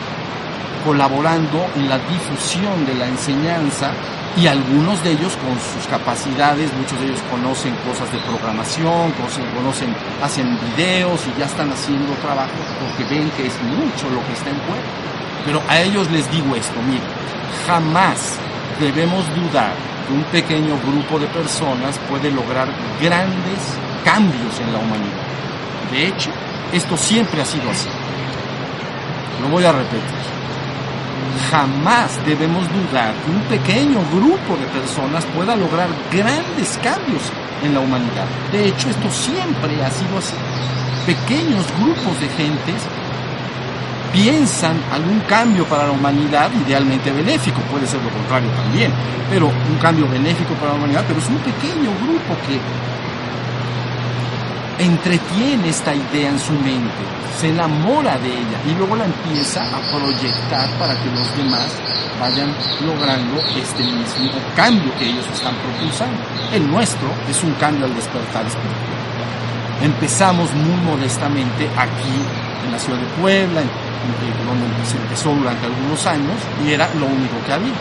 colaborando 0.85 1.67
en 1.77 1.89
la 1.89 1.99
difusión 1.99 2.87
de 2.87 2.95
la 2.95 3.09
enseñanza 3.09 3.91
y 4.37 4.47
algunos 4.47 5.03
de 5.05 5.13
ellos 5.13 5.33
con 5.37 5.55
sus 5.55 5.89
capacidades, 5.89 6.73
muchos 6.75 6.99
de 6.99 7.07
ellos 7.07 7.21
conocen 7.31 7.75
cosas 7.87 8.11
de 8.11 8.19
programación, 8.19 9.13
conocen, 9.13 9.95
hacen 10.23 10.59
videos 10.77 11.21
y 11.27 11.39
ya 11.39 11.47
están 11.47 11.71
haciendo 11.71 12.13
trabajo 12.15 12.51
porque 12.81 13.15
ven 13.15 13.31
que 13.37 13.47
es 13.47 13.55
mucho 13.63 14.11
lo 14.11 14.25
que 14.27 14.33
está 14.33 14.51
en 14.51 14.59
juego. 14.67 14.83
Pero 15.47 15.63
a 15.69 15.81
ellos 15.81 16.11
les 16.11 16.31
digo 16.31 16.55
esto, 16.57 16.75
miren, 16.83 17.03
jamás 17.67 18.39
debemos 18.81 19.25
dudar 19.35 19.73
que 20.07 20.15
un 20.15 20.25
pequeño 20.25 20.79
grupo 20.87 21.19
de 21.19 21.27
personas 21.29 21.99
puede 22.09 22.31
lograr 22.31 22.69
grandes 23.01 23.79
cambios 24.05 24.61
en 24.61 24.73
la 24.73 24.79
humanidad. 24.79 25.25
De 25.91 26.09
hecho, 26.09 26.31
esto 26.73 26.97
siempre 26.97 27.41
ha 27.41 27.45
sido 27.45 27.71
así. 27.71 27.89
Lo 29.43 29.49
voy 29.49 29.65
a 29.65 29.73
repetir 29.73 30.35
jamás 31.51 32.19
debemos 32.27 32.65
dudar 32.73 33.15
que 33.23 33.31
un 33.31 33.41
pequeño 33.43 34.01
grupo 34.13 34.57
de 34.57 34.67
personas 34.67 35.25
pueda 35.37 35.57
lograr 35.57 35.89
grandes 36.11 36.79
cambios 36.83 37.23
en 37.63 37.75
la 37.75 37.81
humanidad. 37.81 38.27
De 38.53 38.69
hecho, 38.69 38.91
esto 38.91 39.11
siempre 39.11 39.83
ha 39.85 39.91
sido 39.91 40.19
así. 40.19 40.35
Pequeños 41.07 41.65
grupos 41.79 42.21
de 42.21 42.29
gentes 42.29 42.83
piensan 44.15 44.77
algún 44.93 45.19
cambio 45.29 45.65
para 45.65 45.87
la 45.87 45.91
humanidad 45.91 46.49
idealmente 46.65 47.11
benéfico, 47.11 47.59
puede 47.63 47.85
ser 47.85 48.01
lo 48.01 48.11
contrario 48.11 48.49
también, 48.51 48.93
pero 49.29 49.49
un 49.49 49.79
cambio 49.83 50.09
benéfico 50.09 50.55
para 50.55 50.71
la 50.71 50.79
humanidad, 50.79 51.05
pero 51.09 51.19
es 51.19 51.29
un 51.29 51.39
pequeño 51.39 51.91
grupo 52.01 52.37
que 52.47 52.61
entretiene 54.85 55.69
esta 55.69 55.93
idea 55.93 56.31
en 56.31 56.39
su 56.39 56.53
mente, 56.53 57.03
se 57.41 57.49
enamora 57.49 58.17
de 58.19 58.29
ella 58.29 58.59
y 58.71 58.79
luego 58.79 58.95
la 58.95 59.05
empieza 59.05 59.65
a 59.65 59.81
proyectar 59.91 60.69
para 60.79 60.95
que 60.95 61.11
los 61.11 61.37
demás 61.37 61.75
vayan 62.21 62.55
logrando 62.87 63.41
este 63.61 63.83
mismo 63.83 64.31
cambio 64.55 64.97
que 64.97 65.11
ellos 65.11 65.27
están 65.35 65.57
propulsando. 65.57 66.23
El 66.53 66.71
nuestro 66.71 67.09
es 67.29 67.43
un 67.43 67.53
cambio 67.55 67.87
al 67.87 67.95
despertar 67.97 68.47
espiritual. 68.47 68.95
Empezamos 69.83 70.55
muy 70.55 70.77
modestamente 70.87 71.69
aquí 71.77 72.44
en 72.65 72.73
la 72.73 72.79
ciudad 72.79 72.99
de 72.99 73.07
Puebla, 73.21 73.63
donde 74.47 74.87
se 74.87 74.97
empezó 74.97 75.35
durante 75.35 75.67
algunos 75.67 76.07
años 76.07 76.37
y 76.65 76.73
era 76.73 76.89
lo 76.95 77.07
único 77.07 77.37
que 77.47 77.53
había. 77.53 77.75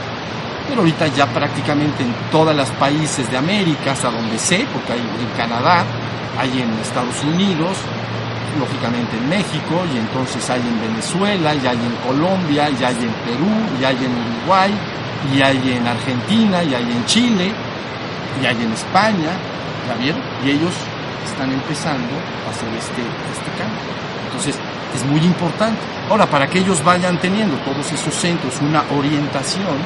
Pero 0.67 0.79
ahorita 0.79 1.07
ya 1.07 1.27
prácticamente 1.27 2.03
en 2.03 2.13
todos 2.31 2.55
los 2.55 2.69
países 2.71 3.29
de 3.29 3.37
América, 3.37 3.91
hasta 3.91 4.09
donde 4.09 4.37
sé, 4.39 4.65
porque 4.71 4.93
hay 4.93 4.99
en 4.99 5.37
Canadá, 5.37 5.83
hay 6.39 6.61
en 6.61 6.71
Estados 6.79 7.21
Unidos, 7.23 7.77
lógicamente 8.57 9.17
en 9.17 9.29
México, 9.29 9.83
y 9.93 9.97
entonces 9.97 10.49
hay 10.49 10.61
en 10.61 10.79
Venezuela, 10.89 11.53
y 11.53 11.67
hay 11.67 11.77
en 11.77 11.95
Colombia, 12.07 12.69
y 12.69 12.83
hay 12.83 12.95
en 12.95 13.13
Perú, 13.25 13.51
y 13.79 13.83
hay 13.83 13.97
en 13.97 14.11
Uruguay, 14.11 14.73
y 15.33 15.41
hay 15.41 15.73
en 15.77 15.87
Argentina, 15.87 16.63
y 16.63 16.73
hay 16.73 16.83
en 16.83 17.05
Chile, 17.05 17.51
y 18.41 18.45
hay 18.45 18.55
en 18.55 18.71
España, 18.71 19.31
¿ya 19.87 19.95
vieron? 20.01 20.21
Y 20.45 20.51
ellos 20.51 20.73
están 21.25 21.51
empezando 21.51 22.13
a 22.47 22.51
hacer 22.51 22.69
este, 22.73 23.01
este 23.01 23.49
cambio. 23.57 23.79
Entonces, 24.25 24.57
es 24.95 25.05
muy 25.05 25.21
importante. 25.21 25.79
Ahora, 26.09 26.25
para 26.25 26.47
que 26.47 26.59
ellos 26.59 26.83
vayan 26.83 27.19
teniendo 27.19 27.55
todos 27.57 27.91
esos 27.91 28.13
centros 28.13 28.61
una 28.61 28.83
orientación, 28.95 29.77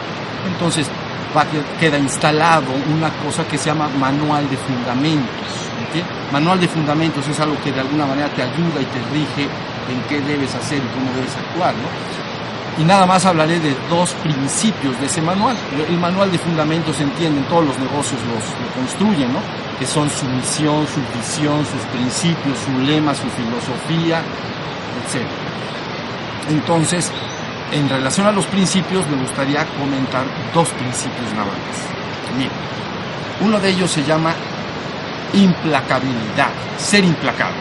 entonces 0.48 0.88
va, 1.36 1.46
queda 1.80 1.98
instalado 1.98 2.72
una 2.94 3.10
cosa 3.24 3.46
que 3.48 3.58
se 3.58 3.68
llama 3.68 3.88
manual 3.90 4.50
de 4.50 4.58
fundamentos 4.58 5.68
Manual 6.32 6.60
de 6.60 6.68
fundamentos 6.68 7.28
es 7.28 7.40
algo 7.40 7.56
que 7.64 7.72
de 7.72 7.80
alguna 7.80 8.06
manera 8.06 8.28
te 8.30 8.42
ayuda 8.42 8.82
y 8.82 8.86
te 8.86 9.00
rige 9.12 9.44
en 9.44 10.02
qué 10.10 10.20
debes 10.22 10.54
hacer 10.54 10.80
y 10.80 10.88
cómo 10.94 11.12
debes 11.16 11.36
actuar, 11.36 11.74
Y 12.78 12.84
nada 12.84 13.06
más 13.06 13.26
hablaré 13.26 13.60
de 13.60 13.74
dos 13.90 14.12
principios 14.16 15.00
de 15.00 15.06
ese 15.06 15.22
manual. 15.22 15.56
El 15.88 15.98
manual 15.98 16.32
de 16.32 16.38
fundamentos 16.38 17.00
entienden, 17.00 17.44
todos 17.46 17.66
los 17.66 17.80
negocios 17.80 18.20
los, 18.24 18.44
lo 18.44 18.74
construyen, 18.76 19.32
¿no? 19.32 19.40
Que 19.80 19.86
son 19.86 20.10
su 20.10 20.26
misión, 20.26 20.88
su 20.88 21.02
visión, 21.18 21.66
sus 21.66 21.82
principios, 21.94 22.58
su 22.58 22.80
lema, 22.80 23.14
su 23.14 23.30
filosofía, 23.30 24.20
etc. 24.20 25.24
Entonces, 26.50 27.12
en 27.72 27.90
relación 27.90 28.28
a 28.28 28.32
los 28.32 28.46
principios, 28.46 29.08
me 29.08 29.18
gustaría 29.18 29.66
comentar 29.66 30.24
dos 30.54 30.70
principios 30.70 31.34
nada 31.34 31.46
más. 31.46 31.56
uno 33.40 33.60
de 33.60 33.70
ellos 33.70 33.92
se 33.92 34.04
llama 34.04 34.34
implacabilidad, 35.34 36.52
ser 36.78 37.04
implacable. 37.04 37.60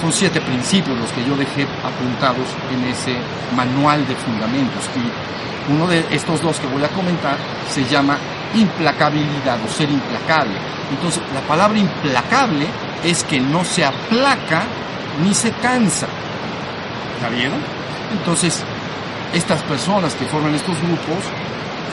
Son 0.00 0.12
siete 0.12 0.40
principios 0.40 0.98
los 0.98 1.10
que 1.12 1.24
yo 1.24 1.36
dejé 1.36 1.62
apuntados 1.62 2.48
en 2.72 2.84
ese 2.84 3.16
manual 3.56 4.06
de 4.06 4.14
fundamentos 4.16 4.82
y 4.96 5.72
uno 5.72 5.86
de 5.86 6.04
estos 6.10 6.42
dos 6.42 6.60
que 6.60 6.66
voy 6.66 6.84
a 6.84 6.88
comentar 6.88 7.36
se 7.70 7.84
llama 7.84 8.18
implacabilidad 8.54 9.58
o 9.64 9.68
ser 9.70 9.90
implacable. 9.90 10.54
Entonces, 10.90 11.22
la 11.32 11.40
palabra 11.40 11.78
implacable 11.78 12.66
es 13.04 13.24
que 13.24 13.40
no 13.40 13.64
se 13.64 13.84
aplaca 13.84 14.64
ni 15.22 15.34
se 15.34 15.50
cansa. 15.52 16.06
¿Está? 17.16 17.28
Entonces, 18.12 18.62
estas 19.32 19.62
personas 19.62 20.14
que 20.14 20.24
forman 20.26 20.54
estos 20.54 20.76
grupos, 20.80 21.24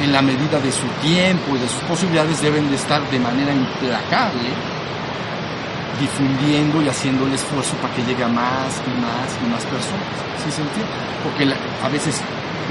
en 0.02 0.12
la 0.12 0.22
medida 0.22 0.60
de 0.60 0.72
su 0.72 0.88
tiempo 1.02 1.56
y 1.56 1.60
de 1.60 1.68
sus 1.68 1.82
posibilidades, 1.84 2.42
deben 2.42 2.70
de 2.70 2.76
estar 2.76 3.02
de 3.10 3.20
manera 3.20 3.54
implacable 3.54 4.50
difundiendo 6.00 6.82
y 6.82 6.90
haciendo 6.90 7.28
el 7.28 7.34
esfuerzo 7.34 7.76
para 7.78 7.94
que 7.94 8.04
llegue 8.04 8.24
a 8.24 8.28
más 8.28 8.82
y 8.88 9.02
más 9.02 9.30
y 9.46 9.50
más 9.50 9.64
personas. 9.66 10.10
¿Sí 10.44 10.52
se? 10.52 10.64
Porque 11.24 11.46
a 11.46 11.90
veces 11.90 12.22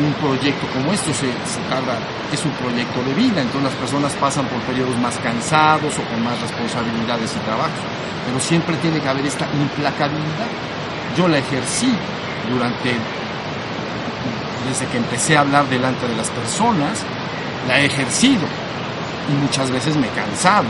un 0.05 0.13
proyecto 0.15 0.67
como 0.73 0.93
esto 0.93 1.13
se, 1.13 1.29
se, 1.45 1.61
tarda, 1.69 1.99
es 2.33 2.45
un 2.45 2.53
proyecto 2.53 3.03
de 3.05 3.15
vida, 3.15 3.41
entonces 3.43 3.71
las 3.71 3.75
personas 3.75 4.13
pasan 4.15 4.47
por 4.47 4.61
periodos 4.63 4.97
más 4.99 5.17
cansados 5.19 5.93
o 5.99 6.03
con 6.09 6.23
más 6.23 6.41
responsabilidades 6.41 7.35
y 7.37 7.41
trabajos, 7.41 7.81
pero 8.27 8.41
siempre 8.41 8.77
tiene 8.77 9.01
que 9.01 9.09
haber 9.09 9.27
esta 9.27 9.47
implacabilidad. 9.53 10.51
Yo 11.17 11.29
la 11.29 11.39
ejercí 11.39 11.93
durante, 12.51 12.95
desde 14.69 14.87
que 14.87 14.99
empecé 14.99 15.37
a 15.37 15.41
hablar 15.41 15.69
delante 15.69 16.07
de 16.07 16.17
las 16.17 16.29
personas, 16.29 17.05
la 17.69 17.81
he 17.81 17.87
ejercido 17.87 18.47
y 19.29 19.33
muchas 19.43 19.71
veces 19.71 19.97
me 19.97 20.07
he 20.07 20.11
cansado. 20.11 20.69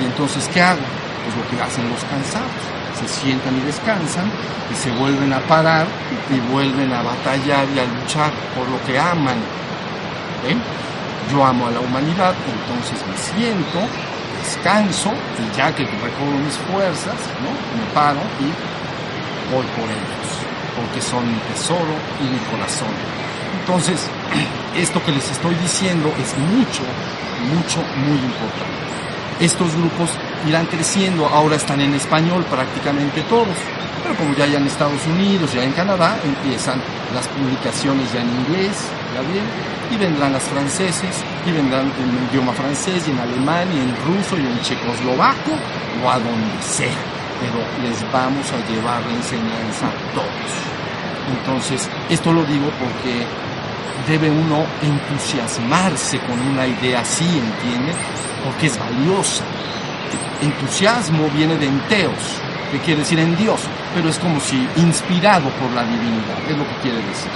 Y 0.00 0.04
entonces, 0.06 0.48
¿qué 0.52 0.62
hago? 0.62 0.80
pues 1.22 1.36
lo 1.36 1.44
que 1.48 1.62
hacen 1.62 1.88
los 1.88 2.02
cansados. 2.04 2.81
Se 2.98 3.08
sientan 3.08 3.56
y 3.56 3.60
descansan 3.60 4.30
y 4.70 4.74
se 4.74 4.90
vuelven 4.92 5.32
a 5.32 5.40
parar 5.40 5.86
y 6.30 6.38
vuelven 6.52 6.92
a 6.92 7.02
batallar 7.02 7.66
y 7.74 7.78
a 7.78 7.84
luchar 7.84 8.30
por 8.54 8.68
lo 8.68 8.82
que 8.84 8.98
aman. 8.98 9.38
Yo 11.30 11.44
amo 11.44 11.66
a 11.66 11.70
la 11.70 11.80
humanidad, 11.80 12.34
entonces 12.46 12.98
me 13.06 13.16
siento, 13.16 13.78
descanso 14.42 15.12
y 15.38 15.56
ya 15.56 15.74
que 15.74 15.84
recobro 15.84 16.38
mis 16.44 16.56
fuerzas, 16.70 17.16
¿no? 17.40 17.50
me 17.78 17.86
paro 17.94 18.20
y 18.40 18.50
voy 19.54 19.64
por 19.76 19.88
ellos, 19.88 20.28
porque 20.76 21.00
son 21.00 21.26
mi 21.30 21.38
tesoro 21.52 21.94
y 22.20 22.24
mi 22.24 22.38
corazón. 22.50 22.92
Entonces, 23.60 24.08
esto 24.76 25.02
que 25.04 25.12
les 25.12 25.30
estoy 25.30 25.54
diciendo 25.54 26.12
es 26.20 26.36
mucho, 26.38 26.82
mucho, 27.54 27.78
muy 27.96 28.18
importante. 28.18 28.82
Estos 29.40 29.74
grupos 29.76 30.10
irán 30.46 30.66
creciendo, 30.66 31.26
ahora 31.26 31.56
están 31.56 31.80
en 31.80 31.94
español 31.94 32.44
prácticamente 32.50 33.22
todos, 33.22 33.56
pero 34.02 34.16
como 34.16 34.34
ya 34.34 34.44
hay 34.44 34.56
en 34.56 34.66
Estados 34.66 35.06
Unidos, 35.06 35.52
ya 35.52 35.62
en 35.62 35.72
Canadá, 35.72 36.16
empiezan 36.24 36.80
las 37.14 37.28
publicaciones 37.28 38.12
ya 38.12 38.20
en 38.20 38.28
inglés, 38.28 38.76
ya 39.14 39.20
bien, 39.22 39.44
y 39.92 39.96
vendrán 39.96 40.32
las 40.32 40.44
franceses, 40.44 41.22
y 41.46 41.52
vendrán 41.52 41.92
en 42.00 42.08
el 42.08 42.30
idioma 42.30 42.52
francés, 42.52 43.06
y 43.06 43.10
en 43.10 43.18
alemán, 43.18 43.68
y 43.72 43.78
en 43.78 43.94
ruso, 44.04 44.36
y 44.36 44.40
en 44.40 44.60
checoslovaco, 44.62 45.52
o 46.02 46.10
a 46.10 46.18
donde 46.18 46.62
sea, 46.62 46.96
pero 47.40 47.62
les 47.82 48.00
vamos 48.12 48.46
a 48.52 48.72
llevar 48.72 49.02
la 49.02 49.14
enseñanza 49.14 49.86
a 49.86 50.14
todos. 50.14 50.72
Entonces, 51.38 51.88
esto 52.10 52.32
lo 52.32 52.44
digo 52.44 52.70
porque 52.78 53.24
debe 54.08 54.30
uno 54.30 54.64
entusiasmarse 54.82 56.18
con 56.20 56.38
una 56.40 56.66
idea 56.66 57.00
así, 57.00 57.24
¿entiende? 57.24 57.92
Porque 58.44 58.66
es 58.66 58.78
valiosa. 58.78 59.44
Entusiasmo 60.40 61.28
viene 61.34 61.56
de 61.56 61.66
enteos, 61.66 62.40
que 62.70 62.78
quiere 62.78 63.00
decir 63.00 63.18
en 63.18 63.36
Dios, 63.36 63.60
pero 63.94 64.08
es 64.08 64.18
como 64.18 64.40
si 64.40 64.66
inspirado 64.76 65.48
por 65.60 65.70
la 65.72 65.84
divinidad, 65.84 66.38
es 66.48 66.56
lo 66.56 66.66
que 66.66 66.76
quiere 66.82 66.98
decir. 66.98 67.30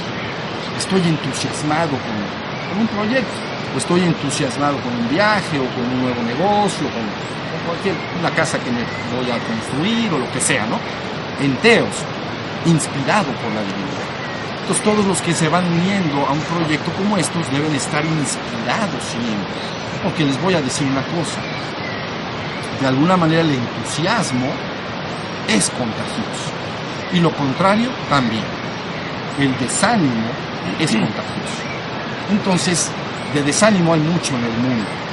Estoy 0.79 1.03
entusiasmado 1.09 1.91
con, 1.91 2.81
un 2.81 2.87
proyecto, 2.89 3.37
o 3.75 3.79
estoy 3.79 4.03
entusiasmado 4.03 4.79
con 4.81 4.93
un 4.93 5.09
viaje, 5.09 5.59
o 5.59 5.67
con 5.75 5.85
un 5.85 6.03
nuevo 6.03 6.23
negocio, 6.23 6.89
con, 6.89 7.05
con 7.05 7.61
cualquier, 7.67 7.95
una 8.19 8.31
casa 8.31 8.59
que 8.59 8.71
me 8.71 8.85
voy 9.15 9.31
a 9.31 9.39
construir, 9.39 10.13
o 10.13 10.19
lo 10.19 10.31
que 10.33 10.41
sea, 10.41 10.67
¿no? 10.67 10.81
Enteos, 11.41 11.95
inspirado 12.65 13.29
por 13.41 13.53
la 13.53 13.61
divinidad. 13.61 14.07
Entonces 14.67 14.83
todos 14.83 15.07
los 15.07 15.23
que 15.23 15.33
se 15.33 15.49
van 15.49 15.65
uniendo 15.65 16.27
a 16.27 16.33
un 16.33 16.41
proyecto 16.41 16.91
como 16.99 17.17
estos 17.17 17.49
deben 17.53 17.73
estar 17.77 18.05
inspirados 18.05 19.05
siempre. 19.05 19.55
Porque 20.03 20.25
les 20.25 20.43
voy 20.43 20.55
a 20.55 20.61
decir 20.61 20.89
una 20.89 21.03
cosa. 21.03 21.39
De 22.81 22.87
alguna 22.87 23.17
manera 23.17 23.41
el 23.41 23.51
entusiasmo 23.51 24.47
es 25.49 25.71
contagioso. 25.71 26.53
Y 27.13 27.21
lo 27.21 27.31
contrario 27.33 27.91
también. 28.09 28.45
El 29.39 29.57
desánimo 29.59 30.29
es 30.79 30.91
contagioso. 30.93 31.63
Entonces, 32.31 32.91
de 33.35 33.43
desánimo 33.43 33.95
hay 33.95 34.01
mucho 34.01 34.35
en 34.37 34.45
el 34.45 34.53
mundo. 34.59 35.06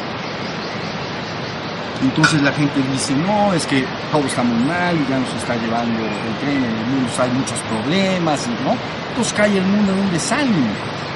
Entonces 2.04 2.42
la 2.42 2.52
gente 2.52 2.82
dice, 2.92 3.16
no, 3.16 3.54
es 3.54 3.66
que 3.66 3.86
todo 4.12 4.26
está 4.26 4.44
muy 4.44 4.62
mal 4.66 4.96
ya 5.10 5.20
nos 5.20 5.34
está 5.36 5.56
llevando 5.56 6.04
el 6.04 6.36
tren 6.42 6.58
en 6.58 6.76
el 6.76 6.86
mundo, 6.92 7.10
hay 7.18 7.32
muchos 7.32 7.60
problemas, 7.72 8.48
¿no? 8.64 8.76
Entonces 9.10 9.34
cae 9.34 9.58
el 9.58 9.64
mundo 9.64 9.94
en 9.94 10.00
un 10.00 10.12
desánimo. 10.12 10.68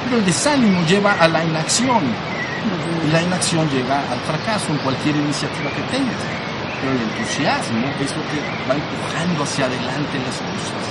Pero 0.05 0.17
el 0.17 0.25
desánimo 0.25 0.81
lleva 0.87 1.11
a 1.13 1.27
la 1.27 1.43
inacción. 1.43 2.03
Y 3.05 3.11
la 3.11 3.21
inacción 3.21 3.69
llega 3.69 3.99
al 3.99 4.19
fracaso 4.19 4.71
en 4.71 4.77
cualquier 4.77 5.15
iniciativa 5.17 5.69
que 5.71 5.81
tengas. 5.91 6.23
Pero 6.79 6.93
el 6.93 7.01
entusiasmo 7.03 7.87
es 7.99 8.15
lo 8.15 8.23
que 8.31 8.39
va 8.69 8.75
empujando 8.75 9.43
hacia 9.43 9.65
adelante 9.65 10.19
las 10.23 10.37
cosas. 10.39 10.87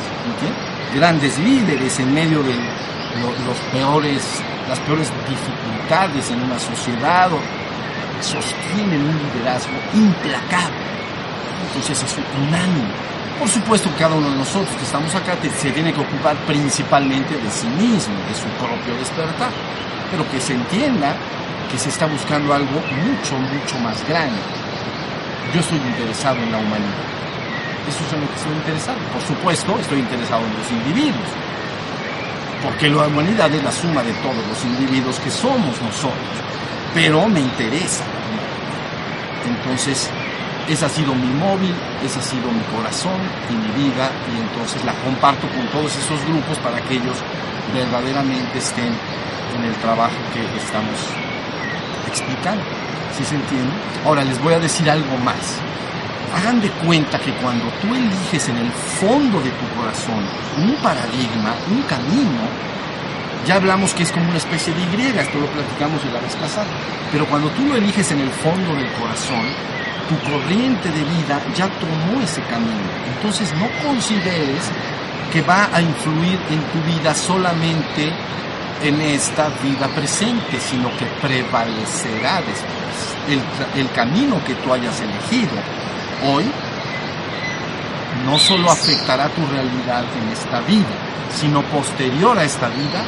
Grandes 0.94 1.38
líderes 1.38 1.98
en 2.00 2.12
medio 2.12 2.42
de 2.42 2.54
lo, 2.54 3.32
los 3.46 3.58
peores, 3.72 4.22
las 4.68 4.78
peores 4.80 5.10
dificultades 5.28 6.30
en 6.30 6.42
una 6.42 6.58
sociedad 6.58 7.30
sostienen 8.20 9.00
un 9.00 9.18
liderazgo 9.18 9.76
implacable. 9.94 10.86
Entonces 11.68 12.02
es 12.02 12.16
un 12.16 12.54
ánimo. 12.54 12.92
Por 13.38 13.48
supuesto, 13.48 13.90
cada 13.98 14.14
uno 14.14 14.30
de 14.30 14.36
nosotros 14.36 14.74
que 14.76 14.84
estamos 14.84 15.14
acá 15.14 15.36
se 15.42 15.70
tiene 15.70 15.92
que 15.92 16.00
ocupar 16.00 16.36
principalmente 16.46 17.36
de 17.36 17.50
sí 17.50 17.66
mismo, 17.66 18.14
de 18.28 18.34
su 18.34 18.48
propio 18.56 18.96
despertar, 18.98 19.50
pero 20.10 20.28
que 20.30 20.40
se 20.40 20.54
entienda 20.54 21.14
que 21.70 21.78
se 21.78 21.90
está 21.90 22.06
buscando 22.06 22.54
algo 22.54 22.80
mucho, 23.04 23.36
mucho 23.36 23.78
más 23.80 23.96
grande. 24.08 24.40
Yo 25.52 25.60
estoy 25.60 25.78
interesado 25.78 26.38
en 26.38 26.50
la 26.50 26.58
humanidad. 26.58 27.04
Eso 27.88 28.02
es 28.06 28.12
en 28.14 28.20
lo 28.20 28.28
que 28.28 28.36
estoy 28.36 28.52
interesado. 28.52 28.98
Por 29.12 29.22
supuesto, 29.22 29.78
estoy 29.78 29.98
interesado 30.00 30.42
en 30.42 30.56
los 30.56 30.70
individuos, 30.72 31.28
porque 32.64 32.88
la 32.88 33.06
humanidad 33.06 33.52
es 33.52 33.62
la 33.62 33.72
suma 33.72 34.02
de 34.02 34.12
todos 34.24 34.42
los 34.48 34.64
individuos 34.64 35.20
que 35.20 35.30
somos 35.30 35.80
nosotros 35.82 36.46
pero 36.96 37.28
me 37.28 37.40
interesa. 37.40 38.04
Entonces, 39.46 40.08
ese 40.66 40.86
ha 40.86 40.88
sido 40.88 41.14
mi 41.14 41.28
móvil, 41.28 41.74
ese 42.02 42.18
ha 42.18 42.22
sido 42.22 42.50
mi 42.50 42.62
corazón 42.74 43.20
y 43.50 43.52
mi 43.52 43.84
vida, 43.84 44.10
y 44.32 44.40
entonces 44.40 44.82
la 44.82 44.94
comparto 45.04 45.46
con 45.48 45.68
todos 45.68 45.94
esos 45.94 46.24
grupos 46.24 46.56
para 46.58 46.80
que 46.80 46.94
ellos 46.94 47.18
verdaderamente 47.74 48.58
estén 48.58 48.96
en 49.56 49.62
el 49.62 49.74
trabajo 49.74 50.16
que 50.32 50.40
estamos 50.56 50.96
explicando. 52.08 52.64
¿Sí 53.14 53.24
se 53.26 53.34
entiende? 53.34 53.72
Ahora 54.06 54.24
les 54.24 54.42
voy 54.42 54.54
a 54.54 54.58
decir 54.58 54.88
algo 54.90 55.18
más. 55.18 55.60
Hagan 56.34 56.62
de 56.62 56.70
cuenta 56.86 57.18
que 57.18 57.32
cuando 57.34 57.66
tú 57.82 57.94
eliges 57.94 58.48
en 58.48 58.56
el 58.56 58.72
fondo 58.72 59.38
de 59.42 59.50
tu 59.50 59.66
corazón 59.78 60.24
un 60.56 60.74
paradigma, 60.82 61.52
un 61.70 61.82
camino, 61.82 62.40
ya 63.46 63.54
hablamos 63.54 63.94
que 63.94 64.02
es 64.02 64.10
como 64.10 64.28
una 64.28 64.38
especie 64.38 64.74
de 64.74 64.80
Y, 64.80 65.18
esto 65.18 65.38
lo 65.38 65.46
platicamos 65.46 66.04
la 66.12 66.20
vez 66.20 66.34
pasada. 66.34 66.66
Pero 67.12 67.26
cuando 67.26 67.48
tú 67.50 67.64
lo 67.64 67.76
eliges 67.76 68.10
en 68.10 68.20
el 68.20 68.30
fondo 68.30 68.74
del 68.74 68.90
corazón, 68.92 69.46
tu 70.08 70.18
corriente 70.28 70.90
de 70.90 71.04
vida 71.04 71.40
ya 71.54 71.68
tomó 71.78 72.20
ese 72.22 72.40
camino. 72.42 72.90
Entonces 73.14 73.52
no 73.54 73.68
consideres 73.86 74.70
que 75.32 75.42
va 75.42 75.68
a 75.72 75.80
influir 75.80 76.38
en 76.50 76.60
tu 76.72 76.82
vida 76.86 77.14
solamente 77.14 78.12
en 78.82 79.00
esta 79.00 79.48
vida 79.62 79.86
presente, 79.94 80.58
sino 80.60 80.90
que 80.96 81.06
prevalecerá 81.22 82.38
después. 82.38 82.66
El, 83.28 83.80
el 83.80 83.90
camino 83.92 84.42
que 84.44 84.54
tú 84.56 84.72
hayas 84.72 85.00
elegido 85.00 85.54
hoy 86.24 86.44
no 88.24 88.38
solo 88.38 88.70
afectará 88.70 89.28
tu 89.28 89.46
realidad 89.46 90.04
en 90.20 90.32
esta 90.32 90.60
vida, 90.60 90.86
sino 91.34 91.62
posterior 91.62 92.36
a 92.38 92.44
esta 92.44 92.68
vida 92.68 93.04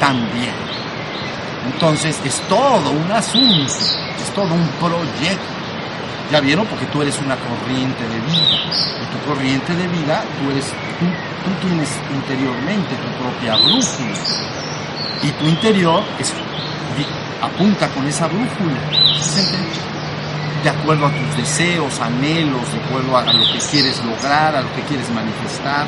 también. 0.00 0.54
Entonces 1.66 2.18
es 2.24 2.40
todo 2.48 2.90
un 2.90 3.12
asunto, 3.12 3.72
es 3.72 4.34
todo 4.34 4.54
un 4.54 4.66
proyecto. 4.80 5.60
¿Ya 6.32 6.40
vieron? 6.40 6.66
Porque 6.66 6.86
tú 6.86 7.02
eres 7.02 7.18
una 7.18 7.36
corriente 7.36 8.02
de 8.04 8.20
vida. 8.20 8.56
Y 9.02 9.06
tu 9.12 9.28
corriente 9.28 9.74
de 9.74 9.86
vida, 9.88 10.24
tú, 10.38 10.50
eres, 10.50 10.66
tú, 10.98 11.66
tienes 11.66 11.88
interiormente 12.14 12.94
tu 12.96 13.22
propia 13.22 13.56
brújula. 13.56 14.14
Y 15.22 15.30
tu 15.32 15.46
interior 15.46 16.02
apunta 17.42 17.88
con 17.88 18.06
esa 18.06 18.26
brújula. 18.28 18.80
De 20.62 20.70
acuerdo 20.70 21.06
a 21.06 21.10
tus 21.10 21.36
deseos, 21.36 22.00
anhelos, 22.00 22.72
de 22.72 22.78
acuerdo 22.78 23.16
a 23.16 23.32
lo 23.32 23.52
que 23.52 23.58
quieres 23.58 24.02
lograr, 24.04 24.54
a 24.54 24.60
lo 24.62 24.72
que 24.74 24.82
quieres 24.82 25.10
manifestar. 25.10 25.86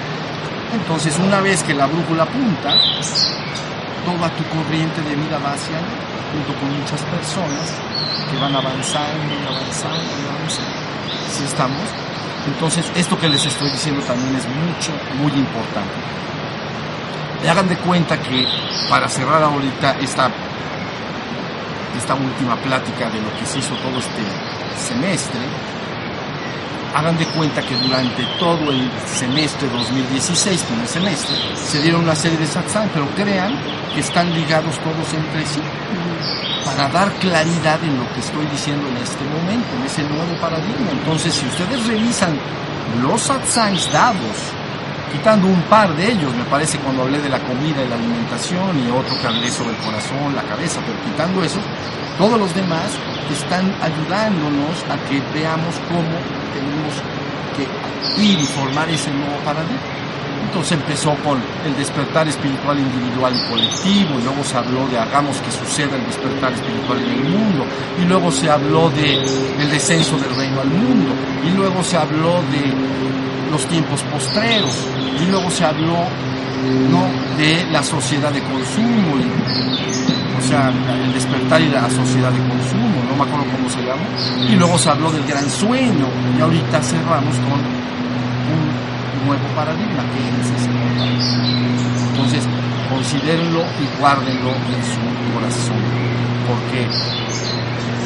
Entonces, 0.75 1.19
una 1.19 1.41
vez 1.41 1.63
que 1.63 1.75
la 1.75 1.87
brújula 1.87 2.25
apunta, 2.25 2.75
toda 4.05 4.29
tu 4.37 4.45
corriente 4.45 5.01
de 5.03 5.15
vida 5.17 5.39
va 5.39 5.55
junto 6.33 6.59
con 6.59 6.79
muchas 6.79 7.03
personas 7.03 7.75
que 8.31 8.37
van 8.39 8.55
avanzando 8.55 9.35
y 9.35 9.47
avanzando 9.47 10.01
y 10.01 10.29
avanzando. 10.29 10.73
¿Sí 11.31 11.45
estamos? 11.45 11.87
Entonces, 12.47 12.91
esto 12.97 13.19
que 13.19 13.29
les 13.29 13.45
estoy 13.45 13.71
diciendo 13.71 14.03
también 14.03 14.35
es 14.35 14.47
mucho, 14.49 14.93
muy 15.21 15.33
importante. 15.33 15.95
Hagan 17.49 17.69
de 17.69 17.77
cuenta 17.77 18.19
que 18.21 18.47
para 18.89 19.09
cerrar 19.09 19.43
ahorita 19.43 19.97
esta, 20.01 20.31
esta 21.99 22.15
última 22.15 22.57
plática 22.57 23.11
de 23.11 23.21
lo 23.21 23.33
que 23.39 23.47
se 23.47 23.59
hizo 23.59 23.75
todo 23.77 23.99
este 23.99 24.23
semestre, 24.79 25.41
hagan 26.95 27.17
de 27.19 27.27
cuenta 27.27 27.63
que 27.63 27.77
durante 27.77 28.25
todo 28.39 28.71
el 28.71 28.91
semestre 29.07 29.69
2016, 29.69 30.63
primer 30.63 30.87
semestre, 30.87 31.35
se 31.57 31.81
dieron 31.81 32.03
una 32.03 32.15
serie 32.15 32.39
de 32.39 32.47
satsang, 32.47 32.89
pero 32.93 33.07
crean 33.17 33.57
que 33.95 34.01
están 34.01 34.33
ligados 34.35 34.79
todos 34.81 35.13
entre 35.15 35.47
sí 35.47 35.61
para 36.65 36.89
dar 36.89 37.13
claridad 37.15 37.83
en 37.83 37.99
lo 37.99 38.13
que 38.15 38.21
estoy 38.21 38.47
diciendo 38.47 38.89
en 38.89 38.97
este 38.99 39.25
momento, 39.25 39.69
en 39.77 39.83
ese 39.85 40.03
nuevo 40.05 40.35
paradigma. 40.41 40.91
Entonces, 40.93 41.35
si 41.35 41.47
ustedes 41.47 41.87
revisan 41.87 42.39
los 43.03 43.23
satsangs 43.23 43.91
dados, 43.93 44.53
quitando 45.13 45.47
un 45.47 45.63
par 45.63 45.95
de 45.95 46.11
ellos, 46.11 46.35
me 46.35 46.45
parece 46.45 46.79
cuando 46.79 47.03
hablé 47.03 47.21
de 47.21 47.29
la 47.29 47.39
comida 47.39 47.85
y 47.85 47.89
la 47.89 47.95
alimentación 47.95 48.79
y 48.81 48.91
otro 48.91 49.15
que 49.21 49.27
hablé 49.27 49.51
sobre 49.51 49.71
el 49.71 49.77
corazón, 49.77 50.35
la 50.35 50.43
cabeza, 50.43 50.81
pero 50.87 50.99
quitando 51.05 51.45
eso, 51.45 51.61
todos 52.19 52.41
los 52.41 52.55
demás 52.55 52.91
están 53.31 53.73
ayudándonos 53.81 54.83
a 54.91 54.97
que 55.09 55.21
veamos 55.35 55.75
cómo 55.89 56.17
tenemos 56.53 56.95
que 57.57 58.23
ir 58.23 58.39
y 58.41 58.47
formar 58.47 58.89
ese 58.89 59.11
nuevo 59.11 59.37
paradigma. 59.45 60.02
Entonces 60.45 60.73
empezó 60.73 61.15
con 61.25 61.39
el 61.67 61.77
despertar 61.77 62.29
espiritual 62.29 62.79
individual 62.79 63.33
y 63.35 63.51
colectivo, 63.51 64.19
y 64.19 64.23
luego 64.23 64.45
se 64.45 64.57
habló 64.57 64.87
de 64.89 64.99
hagamos 64.99 65.37
que 65.39 65.51
suceda 65.51 65.97
el 65.97 66.05
despertar 66.07 66.53
espiritual 66.53 66.99
en 66.99 67.11
el 67.11 67.25
mundo, 67.25 67.65
y 68.01 68.05
luego 68.05 68.31
se 68.31 68.51
habló 68.51 68.91
de, 68.91 69.19
del 69.59 69.71
descenso 69.71 70.19
del 70.19 70.35
reino 70.37 70.61
al 70.61 70.69
mundo, 70.69 71.13
y 71.47 71.57
luego 71.57 71.83
se 71.83 71.97
habló 71.97 72.43
de 72.53 73.51
los 73.51 73.67
tiempos 73.67 74.03
postreros, 74.03 74.87
y 75.21 75.31
luego 75.31 75.51
se 75.51 75.65
habló 75.65 76.05
¿no? 76.91 77.07
de 77.39 77.65
la 77.71 77.83
sociedad 77.83 78.33
de 78.33 78.43
consumo, 78.43 79.19
y, 79.19 80.43
sea, 80.43 80.69
el 80.69 81.15
despertar 81.15 81.61
y 81.61 81.69
la 81.69 81.89
sociedad 81.89 82.31
de 82.31 82.39
consumo, 82.49 83.03
no 83.09 83.17
me 83.17 83.23
acuerdo 83.23 83.47
cómo 83.57 83.71
se 83.71 83.81
llama, 83.81 84.03
y 84.51 84.57
luego 84.57 84.77
se 84.77 84.91
habló 84.91 85.11
del 85.11 85.25
gran 85.25 85.49
sueño, 85.49 86.07
y 86.37 86.41
ahorita 86.41 86.83
cerramos 86.83 87.37
con 87.37 87.61
nuevo 89.27 89.47
paradigma, 89.55 90.03
que 90.13 90.21
es 90.21 90.69
nuevo 90.69 90.91
paradigma. 90.99 91.53
Entonces, 92.11 92.43
considérenlo 92.89 93.61
y 93.61 94.01
guárdenlo 94.01 94.51
en 94.51 94.83
su 94.85 95.03
corazón, 95.35 95.83
porque 96.47 96.87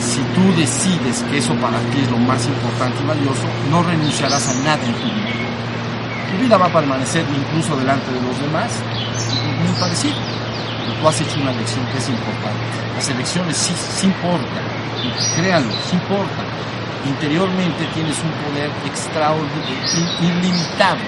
si 0.01 0.21
tú 0.35 0.45
decides 0.57 1.23
que 1.31 1.39
eso 1.39 1.55
para 1.55 1.79
ti 1.91 2.01
es 2.03 2.11
lo 2.11 2.19
más 2.19 2.47
importante 2.47 3.03
y 3.03 3.07
valioso, 3.07 3.47
no 3.71 3.83
renunciarás 3.83 4.49
a 4.49 4.55
nada 4.65 4.83
en 4.85 4.95
tu 4.95 5.09
vida. 5.09 5.37
Tu 6.31 6.43
vida 6.43 6.57
va 6.57 6.67
a 6.67 6.73
permanecer 6.73 7.25
incluso 7.29 7.77
delante 7.77 8.13
de 8.13 8.21
los 8.21 8.39
demás, 8.41 8.71
muy 9.63 9.75
parecido. 9.81 10.17
Tú 11.01 11.09
has 11.09 11.21
hecho 11.21 11.41
una 11.41 11.51
elección 11.53 11.85
que 11.93 11.99
es 11.99 12.09
importante. 12.09 12.65
Las 12.95 13.09
elecciones 13.09 13.57
sí, 13.57 13.75
sí 13.77 14.07
importan, 14.07 14.65
créanlo, 15.37 15.73
sí 15.91 15.97
importan. 15.97 16.47
Interiormente 17.07 17.87
tienes 17.95 18.19
un 18.19 18.31
poder 18.43 18.71
extraordinario, 18.85 19.77
ilimitado. 20.21 20.99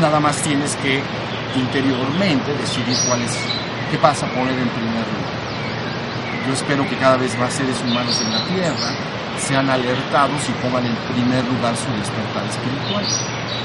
Nada 0.00 0.20
más 0.20 0.36
tienes 0.42 0.76
que 0.76 1.02
interiormente 1.56 2.52
decidir 2.54 2.96
cuál 3.08 3.22
es, 3.22 3.32
qué 3.90 3.96
pasa 3.98 4.26
poner 4.26 4.58
en 4.58 4.68
primer 4.68 5.06
lugar. 5.08 5.36
Yo 6.46 6.52
espero 6.52 6.88
que 6.88 6.96
cada 6.96 7.16
vez 7.16 7.36
más 7.38 7.52
seres 7.52 7.80
humanos 7.82 8.20
en 8.20 8.32
la 8.32 8.44
Tierra 8.44 8.90
sean 9.38 9.68
alertados 9.70 10.40
y 10.48 10.52
pongan 10.62 10.86
en 10.86 10.94
primer 11.12 11.44
lugar 11.44 11.74
su 11.76 11.90
despertar 11.96 12.44
espiritual, 12.46 13.04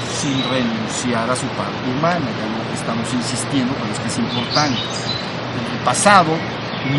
sin 0.08 0.42
renunciar 0.50 1.30
a 1.30 1.36
su 1.36 1.46
parte 1.48 1.78
humana, 1.96 2.26
ya 2.26 2.46
lo 2.48 2.74
estamos 2.74 3.12
insistiendo, 3.12 3.74
pero 3.80 3.92
es 3.92 4.00
que 4.00 4.08
es 4.08 4.18
importante. 4.18 4.80
En 4.80 5.76
el 5.76 5.84
pasado 5.84 6.32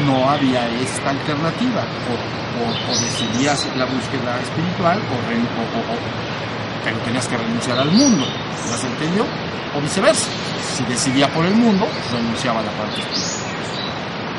no 0.06 0.30
había 0.30 0.68
esta 0.80 1.10
alternativa, 1.10 1.84
o, 1.84 2.92
decidías 3.02 3.68
la 3.76 3.86
búsqueda 3.86 4.40
espiritual, 4.42 5.00
o, 5.00 6.84
pero 6.84 6.98
tenías 7.00 7.28
que 7.28 7.38
renunciar 7.38 7.80
al 7.80 7.92
mundo, 7.92 8.26
¿ya 8.70 8.78
se 8.78 8.88
entendió? 8.88 9.26
O 9.76 9.82
viceversa, 9.82 10.30
si 10.76 10.84
decidía 10.86 11.28
por 11.34 11.46
el 11.46 11.56
mundo, 11.56 11.88
renunciaba 12.12 12.60
a 12.60 12.64
la 12.64 12.72
parte 12.72 13.02
espiritual. 13.02 13.54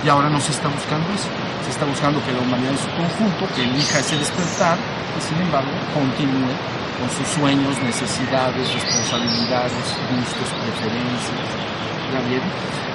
Y 0.05 0.09
ahora 0.09 0.29
no 0.29 0.39
se 0.39 0.53
está 0.53 0.69
buscando 0.69 1.09
eso. 1.15 1.29
Se 1.65 1.71
está 1.71 1.87
buscando 1.87 2.23
que 2.25 2.33
la 2.33 2.41
humanidad 2.41 2.73
en 2.73 2.79
su 2.79 2.91
conjunto, 2.93 3.49
que 3.57 3.65
elija 3.65 4.01
ese 4.01 4.19
despertar, 4.19 4.77
y 4.77 5.21
sin 5.25 5.41
embargo 5.41 5.73
continúe 5.95 6.53
con 7.01 7.09
sus 7.09 7.27
sueños, 7.33 7.73
necesidades, 7.81 8.69
responsabilidades, 8.69 9.73
gustos, 10.13 10.49
preferencias. 10.61 11.49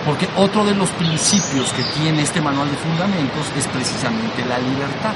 Porque 0.05 0.27
otro 0.37 0.65
de 0.65 0.73
los 0.75 0.89
principios 0.91 1.71
que 1.73 1.83
tiene 1.99 2.23
este 2.23 2.41
manual 2.41 2.69
de 2.69 2.77
fundamentos 2.77 3.45
es 3.57 3.67
precisamente 3.67 4.45
la 4.47 4.57
libertad. 4.57 5.13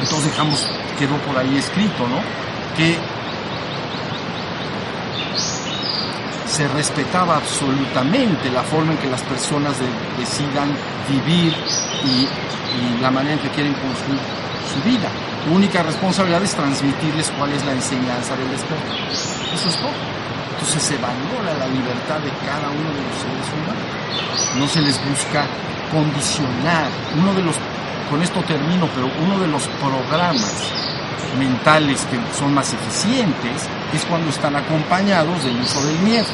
Entonces 0.00 0.26
dejamos, 0.26 0.66
quedó 0.98 1.16
por 1.18 1.36
ahí 1.38 1.56
escrito, 1.56 2.06
¿no? 2.06 2.20
Que 2.76 2.96
se 6.46 6.68
respetaba 6.68 7.36
absolutamente 7.36 8.50
la 8.50 8.62
forma 8.62 8.92
en 8.92 8.98
que 8.98 9.08
las 9.08 9.22
personas 9.22 9.78
de, 9.78 9.86
decidan 10.18 10.68
vivir 11.08 11.54
y, 12.04 12.26
y, 12.26 13.00
la 13.00 13.10
manera 13.10 13.34
en 13.34 13.40
que 13.40 13.48
quieren 13.50 13.74
construir 13.74 14.20
su 14.72 14.82
vida. 14.88 15.08
Tu 15.44 15.54
única 15.54 15.82
responsabilidad 15.82 16.42
es 16.42 16.54
transmitirles 16.54 17.30
cuál 17.38 17.52
es 17.52 17.64
la 17.64 17.72
enseñanza 17.72 18.36
del 18.36 18.50
despertar. 18.50 18.96
Eso 19.54 19.68
es 19.68 19.76
todo. 19.76 20.27
Entonces 20.58 20.82
se 20.82 20.98
valora 20.98 21.54
la 21.56 21.68
libertad 21.68 22.18
de 22.18 22.30
cada 22.44 22.68
uno 22.68 22.90
de 22.90 23.02
los 23.06 23.14
seres 23.22 23.46
humanos. 23.54 24.58
No 24.58 24.66
se 24.66 24.80
les 24.80 24.98
busca 25.08 25.46
condicionar. 25.92 26.88
Uno 27.16 27.32
de 27.32 27.42
los, 27.44 27.54
con 28.10 28.20
esto 28.22 28.42
termino, 28.42 28.88
pero 28.92 29.08
uno 29.22 29.38
de 29.38 29.46
los 29.46 29.68
programas 29.78 30.72
mentales 31.38 32.04
que 32.10 32.18
son 32.36 32.54
más 32.54 32.72
eficientes 32.72 33.68
es 33.94 34.04
cuando 34.06 34.30
están 34.30 34.56
acompañados 34.56 35.44
del 35.44 35.60
uso 35.60 35.80
del 35.86 35.98
miedo. 36.00 36.26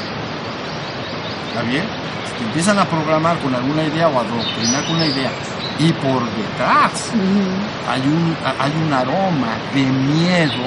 ¿Está 1.48 1.62
bien? 1.62 1.84
Si 2.26 2.38
te 2.38 2.44
empiezan 2.44 2.78
a 2.78 2.86
programar 2.86 3.38
con 3.40 3.54
alguna 3.54 3.84
idea 3.84 4.08
o 4.08 4.18
a 4.18 4.22
adoctrinar 4.22 4.84
con 4.86 4.96
una 4.96 5.06
idea 5.06 5.30
y 5.78 5.92
por 5.92 6.22
detrás 6.32 7.10
uh 7.12 7.18
-huh. 7.18 7.92
hay, 7.92 8.00
un, 8.00 8.36
hay 8.58 8.72
un 8.86 8.92
aroma 8.92 9.58
de 9.74 9.82
miedo, 9.82 10.64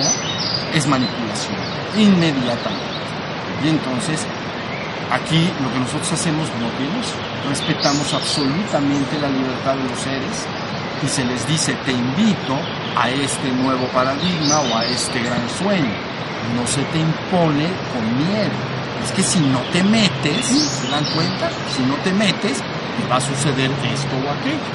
es 0.74 0.86
manipulación, 0.86 1.58
inmediatamente. 1.96 2.87
Y 3.64 3.70
entonces, 3.70 4.26
aquí 5.12 5.50
lo 5.62 5.72
que 5.74 5.80
nosotros 5.80 6.12
hacemos 6.14 6.48
no 6.60 6.70
tenemos, 6.78 7.14
respetamos 7.50 8.14
absolutamente 8.14 9.20
la 9.20 9.30
libertad 9.30 9.76
de 9.76 9.90
los 9.90 10.00
seres 10.00 10.46
y 11.04 11.08
se 11.08 11.26
les 11.26 11.48
dice, 11.48 11.74
te 11.86 11.92
invito 11.92 12.58
a 12.96 13.10
este 13.10 13.52
nuevo 13.52 13.86
paradigma 13.88 14.62
o 14.62 14.78
a 14.78 14.86
este 14.86 15.22
gran 15.22 15.48
sueño. 15.50 15.94
No 16.56 16.66
se 16.66 16.82
te 16.84 17.00
impone 17.00 17.68
con 17.94 18.18
miedo. 18.18 18.78
Es 19.04 19.12
que 19.12 19.24
si 19.24 19.40
no 19.40 19.60
te 19.72 19.84
metes, 19.84 20.46
¿se 20.46 20.90
dan 20.90 21.06
cuenta? 21.16 21.50
Si 21.76 21.84
no 21.84 21.96
te 22.04 22.12
metes, 22.14 22.58
te 22.58 23.08
va 23.10 23.18
a 23.18 23.22
suceder 23.22 23.72
esto 23.94 24.16
o 24.16 24.32
aquello. 24.32 24.72